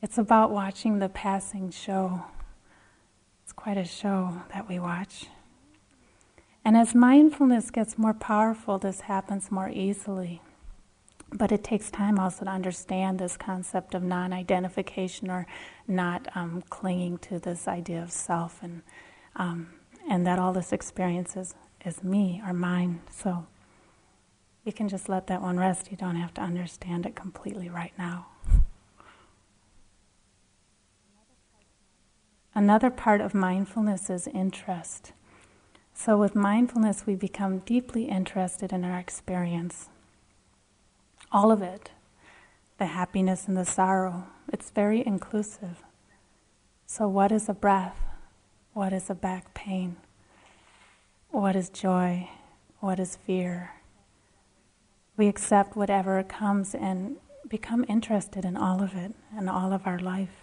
[0.00, 2.24] It's about watching the passing show.
[3.44, 5.26] It's quite a show that we watch.
[6.64, 10.40] And as mindfulness gets more powerful, this happens more easily.
[11.32, 15.46] But it takes time also to understand this concept of non identification or
[15.88, 18.82] not um, clinging to this idea of self and,
[19.34, 19.70] um,
[20.08, 23.00] and that all this experience is, is me or mine.
[23.10, 23.46] So
[24.64, 25.90] you can just let that one rest.
[25.90, 28.26] You don't have to understand it completely right now.
[32.54, 35.12] Another part of mindfulness is interest.
[36.04, 39.88] So, with mindfulness, we become deeply interested in our experience
[41.30, 41.92] all of it
[42.78, 44.24] the happiness and the sorrow.
[44.52, 45.84] It's very inclusive.
[46.86, 48.00] So, what is a breath?
[48.72, 49.94] What is a back pain?
[51.30, 52.28] What is joy?
[52.80, 53.70] What is fear?
[55.16, 60.00] We accept whatever comes and become interested in all of it and all of our
[60.00, 60.41] life.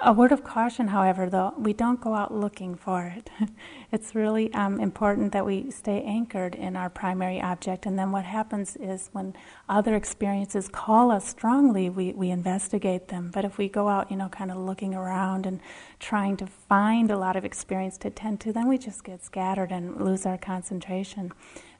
[0.00, 3.30] A word of caution, however, though, we don't go out looking for it.
[3.92, 8.24] it's really um, important that we stay anchored in our primary object, and then what
[8.24, 9.34] happens is when
[9.68, 13.30] other experiences call us strongly, we, we investigate them.
[13.32, 15.60] But if we go out, you know, kind of looking around and
[16.00, 19.70] trying to find a lot of experience to tend to, then we just get scattered
[19.70, 21.32] and lose our concentration.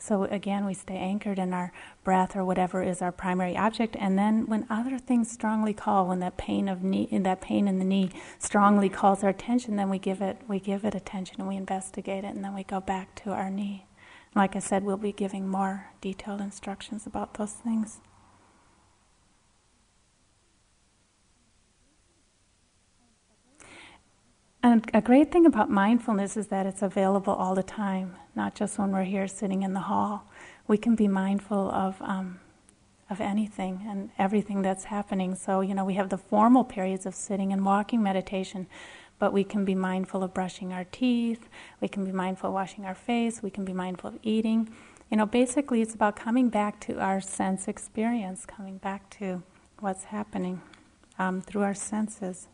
[0.05, 4.19] So again, we stay anchored in our breath or whatever is our primary object, and
[4.19, 7.87] then when other things strongly call, when that pain of knee, that pain in the
[7.87, 11.57] knee strongly calls our attention, then we give it we give it attention and we
[11.57, 13.87] investigate it, and then we go back to our knee.
[14.35, 18.01] Like I said, we'll be giving more detailed instructions about those things.
[24.65, 28.79] And a great thing about mindfulness is that it's available all the time, not just
[28.79, 30.25] when we're here sitting in the hall.
[30.67, 32.41] We can be mindful of um,
[33.11, 35.35] of anything and everything that's happening.
[35.35, 38.67] So you know, we have the formal periods of sitting and walking meditation,
[39.19, 41.47] but we can be mindful of brushing our teeth.
[41.83, 43.43] We can be mindful of washing our face.
[43.43, 44.71] We can be mindful of eating.
[45.11, 49.43] You know, basically, it's about coming back to our sense experience, coming back to
[49.81, 50.63] what's happening
[51.19, 52.49] um, through our senses.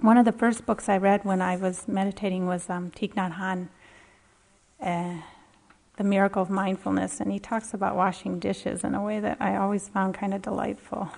[0.00, 3.34] One of the first books I read when I was meditating was um, Thich Nhat
[3.34, 3.68] Hanh,
[4.80, 5.20] uh,
[5.98, 9.56] The Miracle of Mindfulness, and he talks about washing dishes in a way that I
[9.56, 11.10] always found kind of delightful.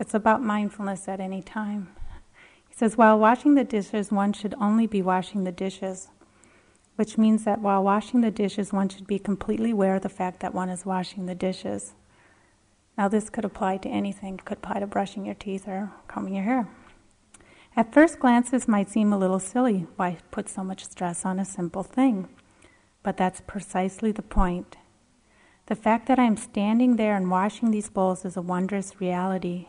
[0.00, 1.88] It's about mindfulness at any time.
[2.68, 6.08] He says, while washing the dishes, one should only be washing the dishes,
[6.96, 10.40] which means that while washing the dishes, one should be completely aware of the fact
[10.40, 11.92] that one is washing the dishes.
[12.96, 16.34] Now, this could apply to anything, it could apply to brushing your teeth or combing
[16.34, 16.68] your hair.
[17.76, 19.86] At first glance, this might seem a little silly.
[19.96, 22.28] Why put so much stress on a simple thing?
[23.02, 24.76] But that's precisely the point.
[25.66, 29.66] The fact that I'm standing there and washing these bowls is a wondrous reality.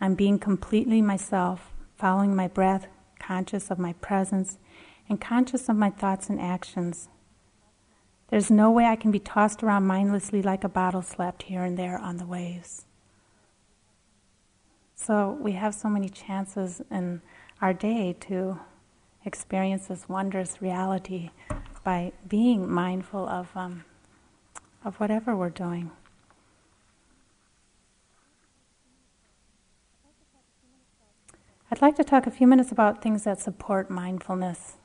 [0.00, 2.86] I'm being completely myself, following my breath,
[3.18, 4.58] conscious of my presence,
[5.08, 7.08] and conscious of my thoughts and actions.
[8.30, 11.76] There's no way I can be tossed around mindlessly like a bottle slapped here and
[11.76, 12.84] there on the waves.
[14.94, 17.22] So we have so many chances in
[17.60, 18.60] our day to
[19.24, 21.30] experience this wondrous reality
[21.82, 23.84] by being mindful of, um,
[24.84, 25.90] of whatever we're doing.
[31.72, 34.76] I'd like to talk a few minutes about things that support mindfulness.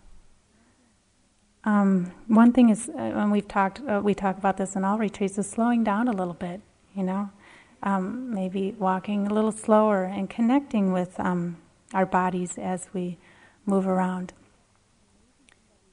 [1.66, 5.00] Um, one thing is, uh, when we've talked, uh, we talk about this in all
[5.00, 6.62] retreats, is slowing down a little bit.
[6.94, 7.30] You know,
[7.84, 11.58] um, maybe walking a little slower and connecting with um,
[11.94, 13.18] our bodies as we
[13.66, 14.34] move around.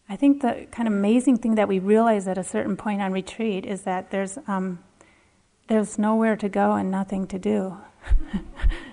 [0.08, 3.12] I think the kind of amazing thing that we realize at a certain point on
[3.12, 4.80] retreat is that there's um,
[5.68, 7.78] there's nowhere to go and nothing to do.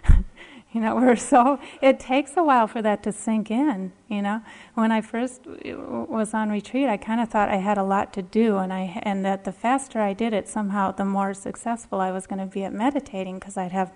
[0.74, 4.42] You know, we're so, it takes a while for that to sink in, you know.
[4.76, 8.22] When I first was on retreat, I kind of thought I had a lot to
[8.22, 12.12] do, and, I, and that the faster I did it, somehow the more successful I
[12.12, 13.92] was going to be at meditating because I'd have,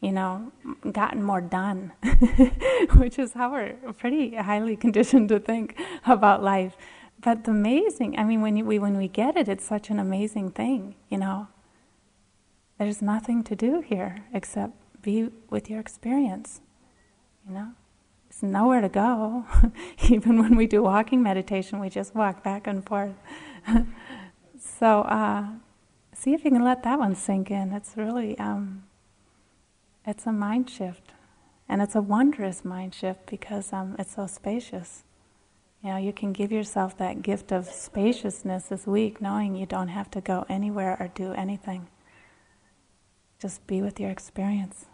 [0.00, 0.50] you know,
[0.90, 1.92] gotten more done,
[2.96, 6.76] which is how we're pretty highly conditioned to think about life.
[7.20, 10.50] But the amazing, I mean, when, we, when we get it, it's such an amazing
[10.50, 11.46] thing, you know.
[12.76, 14.72] There's nothing to do here except
[15.02, 16.60] be with your experience.
[17.46, 17.68] You know,
[18.28, 19.44] it's nowhere to go.
[20.08, 23.14] Even when we do walking meditation, we just walk back and forth.
[24.58, 25.46] so uh,
[26.14, 27.72] see if you can let that one sink in.
[27.72, 28.84] It's really, um,
[30.06, 31.12] it's a mind shift,
[31.68, 35.04] and it's a wondrous mind shift because um, it's so spacious.
[35.82, 39.88] You know, you can give yourself that gift of spaciousness this week, knowing you don't
[39.88, 41.86] have to go anywhere or do anything.
[43.40, 44.86] Just be with your experience.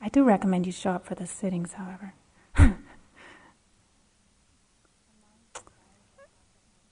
[0.00, 2.14] I do recommend you show up for the sittings, however.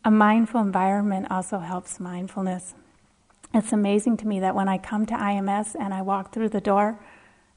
[0.05, 2.75] A mindful environment also helps mindfulness.
[3.53, 6.61] It's amazing to me that when I come to IMS and I walk through the
[6.61, 6.99] door,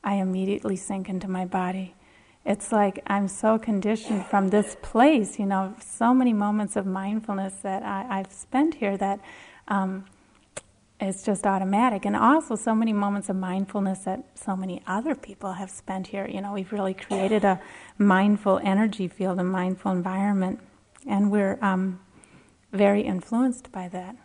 [0.03, 1.95] I immediately sink into my body.
[2.45, 7.53] It's like I'm so conditioned from this place, you know, so many moments of mindfulness
[7.61, 9.19] that I, have spent here that
[9.67, 10.05] um,
[11.01, 12.05] it's just automatic.
[12.05, 16.27] And also, so many moments of mindfulness that so many other people have spent here.
[16.27, 17.59] You know, we've really created a
[17.97, 20.59] mindful energy field, a mindful environment,
[21.07, 21.99] and we're um,
[22.71, 24.15] very influenced by that.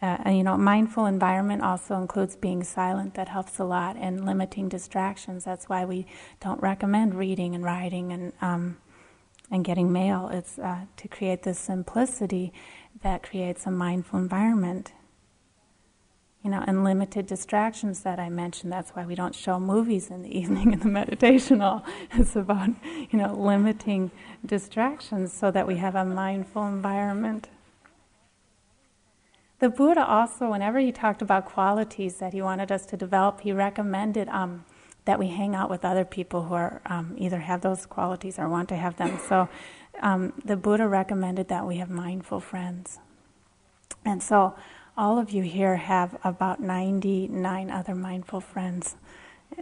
[0.00, 3.14] Uh, you know, mindful environment also includes being silent.
[3.14, 5.44] That helps a lot, and limiting distractions.
[5.44, 6.06] That's why we
[6.40, 8.78] don't recommend reading and writing and um,
[9.50, 10.30] and getting mail.
[10.32, 12.52] It's uh, to create this simplicity
[13.02, 14.92] that creates a mindful environment.
[16.42, 18.72] You know, and limited distractions that I mentioned.
[18.72, 21.84] That's why we don't show movies in the evening in the meditation hall.
[22.12, 22.70] It's about,
[23.10, 24.10] you know, limiting
[24.46, 27.48] distractions so that we have a mindful environment.
[29.58, 33.50] The Buddha also, whenever he talked about qualities that he wanted us to develop, he
[33.50, 34.64] recommended um,
[35.04, 38.48] that we hang out with other people who are um, either have those qualities or
[38.48, 39.18] want to have them.
[39.28, 39.48] So
[40.00, 42.98] um, the Buddha recommended that we have mindful friends.
[44.04, 44.54] And so
[44.96, 48.96] all of you here have about 99 other mindful friends.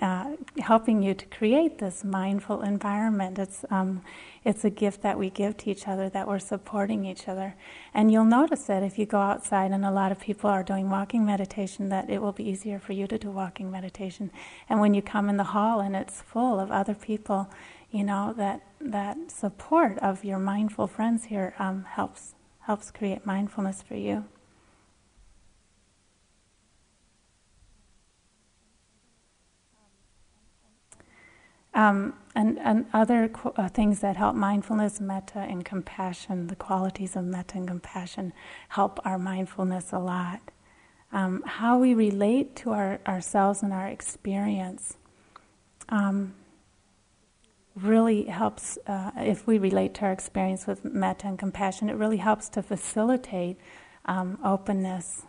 [0.02, 3.38] Uh, helping you to create this mindful environment.
[3.38, 4.02] It's um,
[4.44, 7.54] it's a gift that we give to each other, that we're supporting each other.
[7.94, 10.90] And you'll notice that if you go outside and a lot of people are doing
[10.90, 14.30] walking meditation, that it will be easier for you to do walking meditation.
[14.68, 17.48] And when you come in the hall and it's full of other people,
[17.90, 18.60] you know that
[18.92, 24.24] that support of your mindful friends here um, helps helps create mindfulness for you.
[31.72, 37.14] Um, and, and other qu- uh, things that help mindfulness, metta, and compassion, the qualities
[37.14, 38.32] of metta and compassion
[38.70, 40.40] help our mindfulness a lot.
[41.12, 44.96] Um, how we relate to our, ourselves and our experience.
[45.90, 46.34] Um,
[47.76, 52.16] really helps, uh, if we relate to our experience with metta and compassion, it really
[52.16, 53.58] helps to facilitate
[54.06, 55.22] um, openness.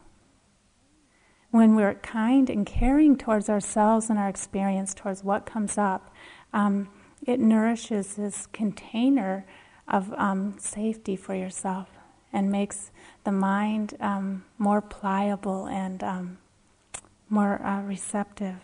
[1.52, 6.14] When we're kind and caring towards ourselves and our experience, towards what comes up,
[6.54, 6.90] um,
[7.26, 9.46] it nourishes this container
[9.88, 11.90] of um, safety for yourself
[12.32, 12.92] and makes
[13.24, 16.38] the mind um, more pliable and um,
[17.30, 18.58] more uh, receptive.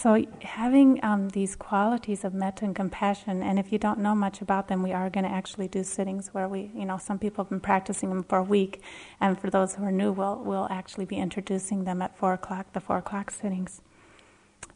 [0.00, 4.40] So, having um, these qualities of metta and compassion, and if you don't know much
[4.40, 7.42] about them, we are going to actually do sittings where we, you know, some people
[7.42, 8.80] have been practicing them for a week,
[9.20, 12.72] and for those who are new, we'll, we'll actually be introducing them at 4 o'clock,
[12.74, 13.82] the 4 o'clock sittings.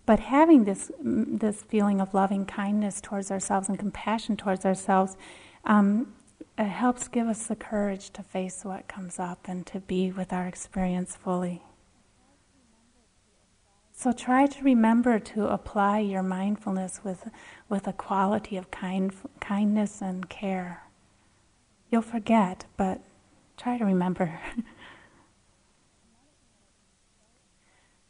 [0.06, 5.16] But having this, this feeling of loving kindness towards ourselves and compassion towards ourselves
[5.64, 6.14] um,
[6.58, 10.48] helps give us the courage to face what comes up and to be with our
[10.48, 11.62] experience fully.
[13.94, 17.28] So try to remember to apply your mindfulness with,
[17.68, 20.84] with a quality of kind, kindness and care.
[21.90, 23.00] You'll forget, but
[23.56, 24.40] try to remember.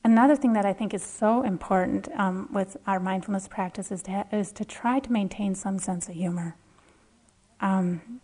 [0.05, 4.11] Another thing that I think is so important um, with our mindfulness practice is to,
[4.11, 6.57] ha- is to try to maintain some sense of humor.
[7.61, 8.21] Um,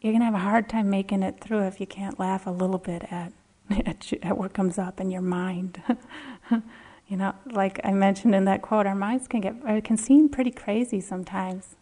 [0.00, 2.50] you're going to have a hard time making it through if you can't laugh a
[2.50, 3.32] little bit at,
[3.86, 5.82] at, at what comes up in your mind.
[6.50, 10.28] you know, like I mentioned in that quote, our minds can get uh, can seem
[10.28, 11.76] pretty crazy sometimes.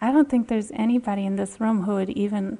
[0.00, 2.58] I don't think there's anybody in this room who would even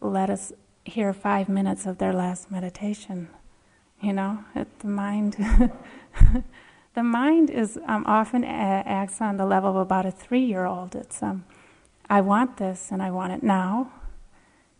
[0.00, 0.52] let us
[0.84, 3.28] hear five minutes of their last meditation.
[4.00, 5.34] You know, the mind.
[6.94, 10.94] the mind is um, often acts on the level of about a three-year-old.
[10.94, 11.44] It's um,
[12.08, 13.92] I want this and I want it now,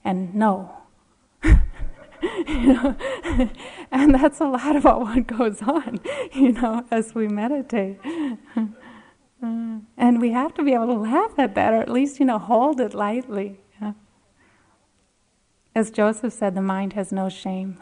[0.05, 0.84] and no.
[2.49, 2.97] you know?
[3.93, 6.01] and that's a lot about what goes on,
[6.33, 7.99] you know, as we meditate.
[9.43, 12.39] and we have to be able to laugh at that, or at least, you know,
[12.39, 13.61] hold it lightly.
[15.77, 17.79] As Joseph said, the mind has no shame.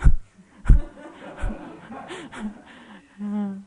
[3.22, 3.62] Mm.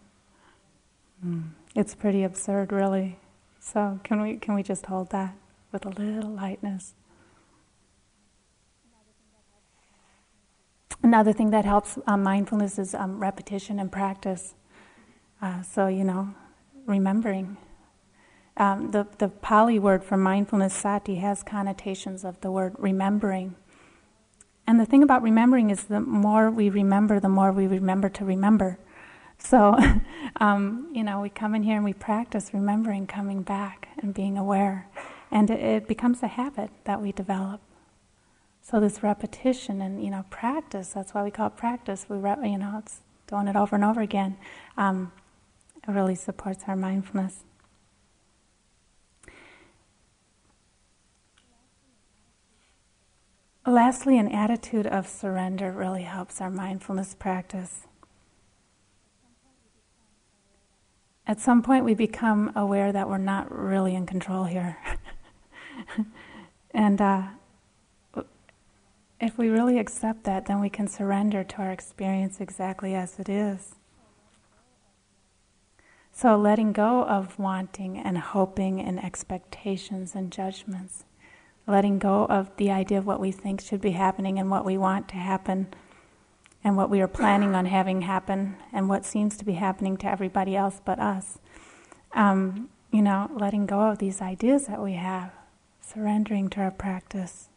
[1.76, 3.20] It's pretty absurd, really.
[3.60, 5.36] So can we can we just hold that
[5.72, 6.94] with a little lightness?
[11.16, 14.54] Another thing that helps um, mindfulness is um, repetition and practice.
[15.42, 16.36] Uh, so you know,
[16.86, 17.56] remembering.
[18.58, 23.56] Um, the the Pali word for mindfulness, sati, has connotations of the word remembering.
[24.68, 28.26] And the thing about remembering is the more we remember, the more we remember to
[28.26, 28.78] remember.
[29.38, 29.80] So,
[30.42, 34.38] um, you know, we come in here and we practice remembering coming back and being
[34.38, 34.90] aware.
[35.32, 37.62] And it, it, becomes a habit that we develop.
[38.68, 42.08] So this repetition and, you know, practice, that's why we call it practice.
[42.10, 44.38] We, you know, it's doing it over and over again.
[44.76, 45.12] Um,
[45.88, 47.44] it really supports our mindfulness.
[53.68, 57.86] Lastly, an attitude of surrender really helps our mindfulness practice.
[61.28, 64.80] At some point, we become aware that we're not really in control here.
[66.72, 67.28] and uh,
[69.20, 73.30] if we really accept that, then we can surrender to our experience exactly as it
[73.30, 73.76] is.
[76.12, 81.04] So, letting go of wanting and hoping and expectations and judgments
[81.68, 84.78] letting go of the idea of what we think should be happening and what we
[84.78, 85.68] want to happen
[86.64, 90.10] and what we are planning on having happen and what seems to be happening to
[90.10, 91.40] everybody else but us.
[92.14, 95.32] Um, you know, letting go of these ideas that we have,
[95.82, 97.50] surrendering to our practice.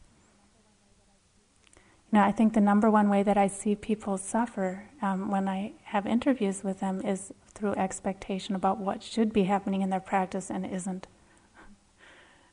[2.11, 5.47] You know, I think the number one way that I see people suffer um, when
[5.47, 10.01] I have interviews with them is through expectation about what should be happening in their
[10.01, 11.07] practice and isn't.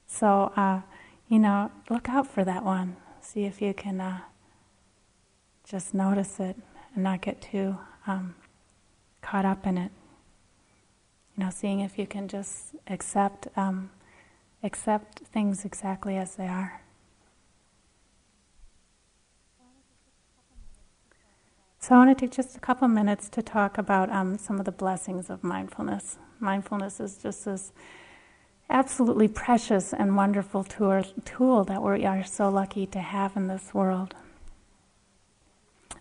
[0.08, 0.82] So, uh,
[1.30, 2.98] you know, look out for that one.
[3.22, 4.20] See if you can uh,
[5.64, 6.58] just notice it
[6.94, 7.78] and not get too
[8.08, 8.36] um,
[9.22, 9.92] caught up in it.
[11.38, 13.90] You know, seeing if you can just accept um,
[14.64, 16.82] accept things exactly as they are.
[21.86, 24.66] So I want to take just a couple minutes to talk about um, some of
[24.66, 26.18] the blessings of mindfulness.
[26.40, 27.74] Mindfulness is just this
[28.72, 33.72] absolutely precious and wonderful tool, tool that we are so lucky to have in this
[33.72, 34.16] world.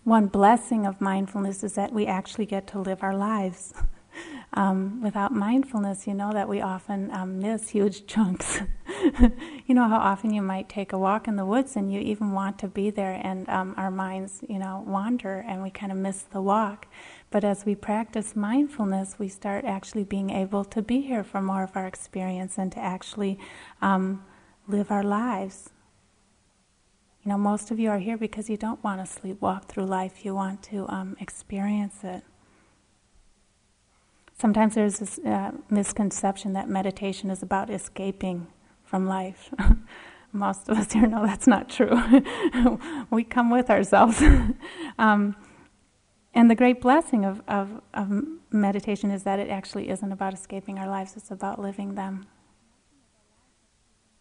[0.03, 3.75] One blessing of mindfulness is that we actually get to live our lives.
[4.53, 8.61] Um, without mindfulness, you know that we often um, miss huge chunks.
[9.67, 12.31] you know how often you might take a walk in the woods and you even
[12.31, 15.97] want to be there, and um, our minds, you know, wander and we kind of
[15.97, 16.87] miss the walk.
[17.31, 21.63] But as we practice mindfulness, we start actually being able to be here for more
[21.63, 23.37] of our experience and to actually
[23.81, 24.23] um,
[24.67, 25.71] live our lives.
[27.23, 30.23] You know, most of you are here because you don't want to sleepwalk through life,
[30.23, 32.23] you want to um, experience it.
[34.37, 38.47] Sometimes there's this uh, misconception that meditation is about escaping
[38.83, 39.53] from life.
[40.33, 41.97] Most of us here know that's not true.
[43.09, 44.21] we come with ourselves.
[44.99, 45.37] um,
[46.33, 48.11] and the great blessing of, of, of
[48.51, 52.25] meditation is that it actually isn't about escaping our lives, it's about living them.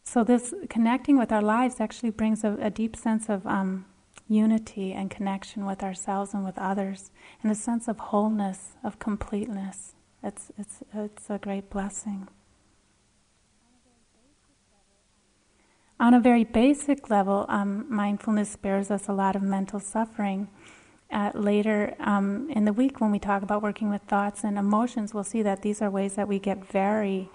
[0.05, 3.87] So, this connecting with our lives actually brings a, a deep sense of um,
[4.29, 7.11] unity and connection with ourselves and with others,
[7.43, 9.94] and a sense of wholeness, of completeness.
[10.25, 12.29] It's, it's, it's a great blessing.
[16.01, 20.49] On a very basic level, um, mindfulness spares us a lot of mental suffering
[21.13, 25.13] uh, later um, in the week when we talk about working with thoughts and emotions,
[25.13, 27.29] we'll see that these are ways that we get very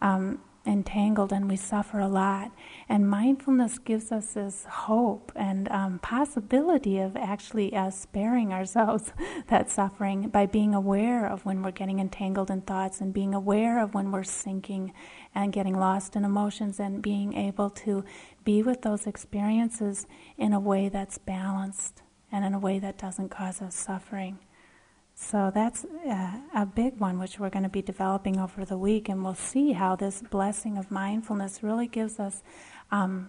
[0.00, 2.52] um, entangled and we suffer a lot.
[2.88, 9.12] And mindfulness gives us this hope and um, possibility of actually uh, sparing ourselves
[9.48, 13.82] that suffering by being aware of when we're getting entangled in thoughts and being aware
[13.82, 14.92] of when we're sinking
[15.34, 18.04] and getting lost in emotions and being able to
[18.44, 20.06] be with those experiences
[20.36, 24.38] in a way that's balanced and in a way that doesn't cause us suffering.
[25.20, 29.08] So that's uh, a big one, which we're going to be developing over the week,
[29.08, 32.42] and we'll see how this blessing of mindfulness really gives us
[32.92, 33.28] um,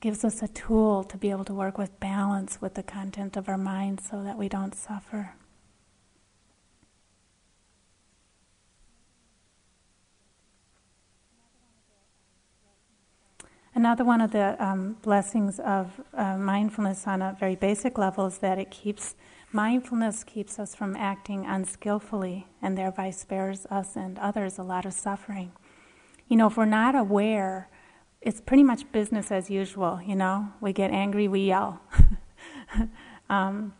[0.00, 3.48] gives us a tool to be able to work with balance with the content of
[3.48, 5.34] our mind, so that we don't suffer.
[13.76, 18.38] Another one of the um, blessings of uh, mindfulness on a very basic level is
[18.38, 19.16] that it keeps
[19.50, 24.92] mindfulness keeps us from acting unskillfully and thereby spares us and others a lot of
[24.92, 25.50] suffering.
[26.28, 27.68] You know, if we're not aware,
[28.20, 30.48] it's pretty much business as usual, you know.
[30.60, 31.80] We get angry, we yell.
[33.28, 33.74] um,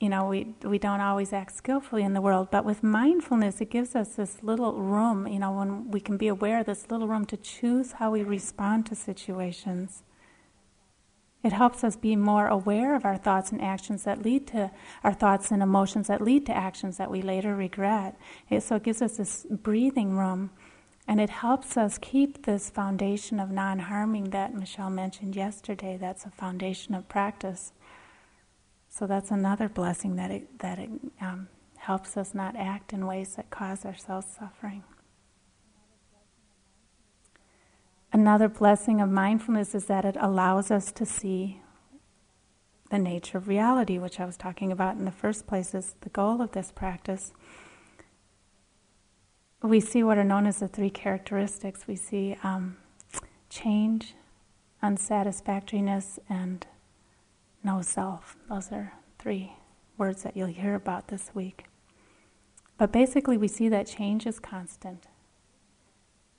[0.00, 3.70] you know, we, we don't always act skillfully in the world, but with mindfulness, it
[3.70, 7.26] gives us this little room, you know, when we can be aware, this little room
[7.26, 10.02] to choose how we respond to situations.
[11.42, 14.70] It helps us be more aware of our thoughts and actions that lead to
[15.04, 18.18] our thoughts and emotions that lead to actions that we later regret.
[18.48, 20.50] It, so it gives us this breathing room,
[21.06, 25.98] and it helps us keep this foundation of non harming that Michelle mentioned yesterday.
[26.00, 27.72] That's a foundation of practice.
[28.90, 33.36] So that's another blessing that it, that it um, helps us not act in ways
[33.36, 34.82] that cause ourselves suffering.
[38.12, 41.62] Another blessing of mindfulness is that it allows us to see
[42.90, 46.08] the nature of reality, which I was talking about in the first place, is the
[46.08, 47.32] goal of this practice.
[49.62, 51.86] We see what are known as the three characteristics.
[51.86, 52.78] We see um,
[53.48, 54.14] change,
[54.82, 56.66] unsatisfactoriness, and
[57.62, 58.36] no self.
[58.48, 59.52] Those are three
[59.98, 61.64] words that you'll hear about this week.
[62.78, 65.06] But basically, we see that change is constant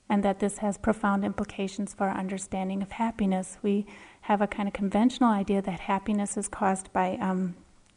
[0.08, 3.56] and that this has profound implications for our understanding of happiness.
[3.62, 3.86] We
[4.22, 7.54] have a kind of conventional idea that happiness is caused by um,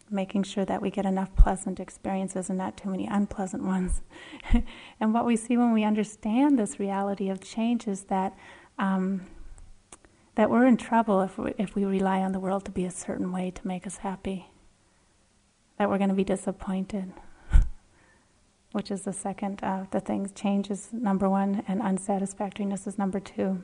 [0.09, 4.01] making sure that we get enough pleasant experiences and not too many unpleasant ones.
[4.99, 8.34] and what we see when we understand this reality of change is that
[8.78, 9.26] um,
[10.36, 12.92] that we're in trouble if we, if we rely on the world to be a
[12.92, 14.48] certain way to make us happy.
[15.80, 17.14] That we're going to be disappointed,
[18.72, 20.32] which is the second of the things.
[20.32, 23.64] Change is number one, and unsatisfactoriness is number two.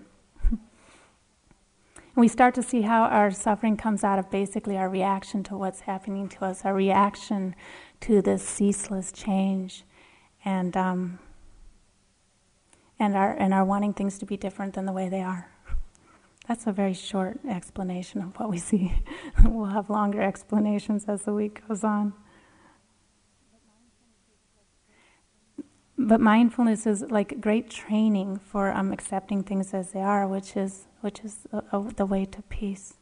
[0.50, 0.60] and
[2.16, 5.82] we start to see how our suffering comes out of basically our reaction to what's
[5.82, 7.56] happening to us, our reaction
[8.02, 9.84] to this ceaseless change,
[10.44, 11.20] and um,
[13.00, 15.51] and our and our wanting things to be different than the way they are.
[16.48, 18.94] That's a very short explanation of what we see.
[19.46, 22.14] we'll have longer explanations as the week goes on.
[25.98, 30.88] But mindfulness is like great training for um, accepting things as they are, which is
[31.02, 32.96] which is uh, uh, the way to peace.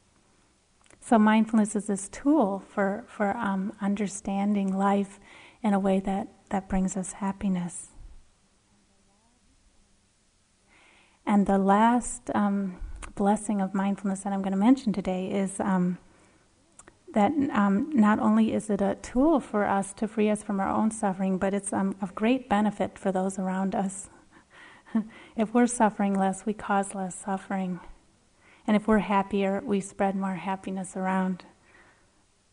[0.99, 5.19] So mindfulness is this tool for for um, understanding life
[5.63, 7.87] in a way that that brings us happiness.
[11.25, 12.77] And the last um,
[13.19, 15.97] blessing of mindfulness that I'm going to mention today is um,
[17.13, 20.69] that um, not only is it a tool for us to free us from our
[20.69, 24.07] own suffering, but it's um, of great benefit for those around us.
[25.35, 27.81] if we're suffering less, we cause less suffering.
[28.65, 31.43] And if we're happier, we spread more happiness around.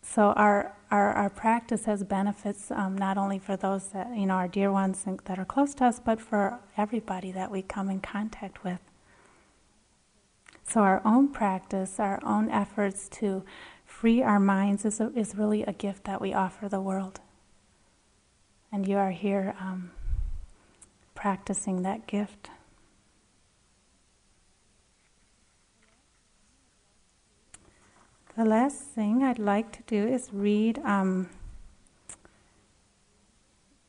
[0.02, 4.34] So our our, our practice has benefits um, not only for those that you know
[4.34, 8.00] our dear ones that are close to us, but for everybody that we come in
[8.00, 8.80] contact with.
[10.68, 13.44] So, our own practice, our own efforts to
[13.84, 17.20] free our minds is, a, is really a gift that we offer the world.
[18.72, 19.92] And you are here um,
[21.14, 22.50] practicing that gift.
[28.36, 31.30] The last thing I'd like to do is read um,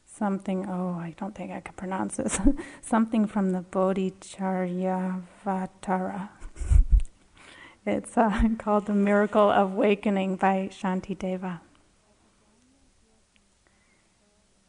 [0.06, 2.40] something, oh, I don't think I can pronounce this,
[2.82, 6.30] something from the Bodhicharyavatara.
[7.88, 11.62] It's uh, called The Miracle of Awakening by Shanti Deva.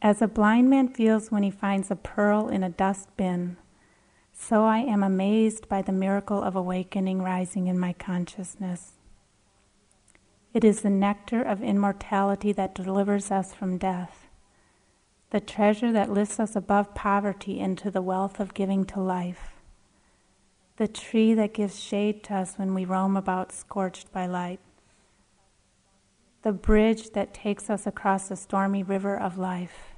[0.01, 3.57] As a blind man feels when he finds a pearl in a dustbin,
[4.31, 8.93] so I am amazed by the miracle of awakening rising in my consciousness.
[10.53, 14.29] It is the nectar of immortality that delivers us from death,
[15.31, 19.58] the treasure that lifts us above poverty into the wealth of giving to life,
[20.79, 24.61] the tree that gives shade to us when we roam about scorched by light,
[26.41, 29.93] the bridge that takes us across the stormy river of life,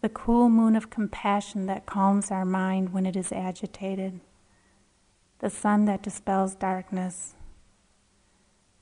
[0.00, 4.18] the cool moon of compassion that calms our mind when it is agitated,
[5.38, 7.36] the sun that dispels darkness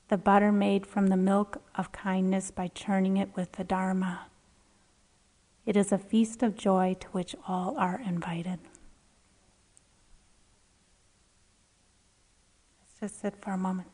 [0.09, 4.27] the butter made from the milk of kindness by churning it with the Dharma.
[5.65, 8.59] It is a feast of joy to which all are invited.
[13.03, 13.92] Just sit for a moment.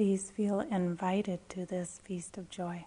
[0.00, 2.86] Please feel invited to this feast of joy.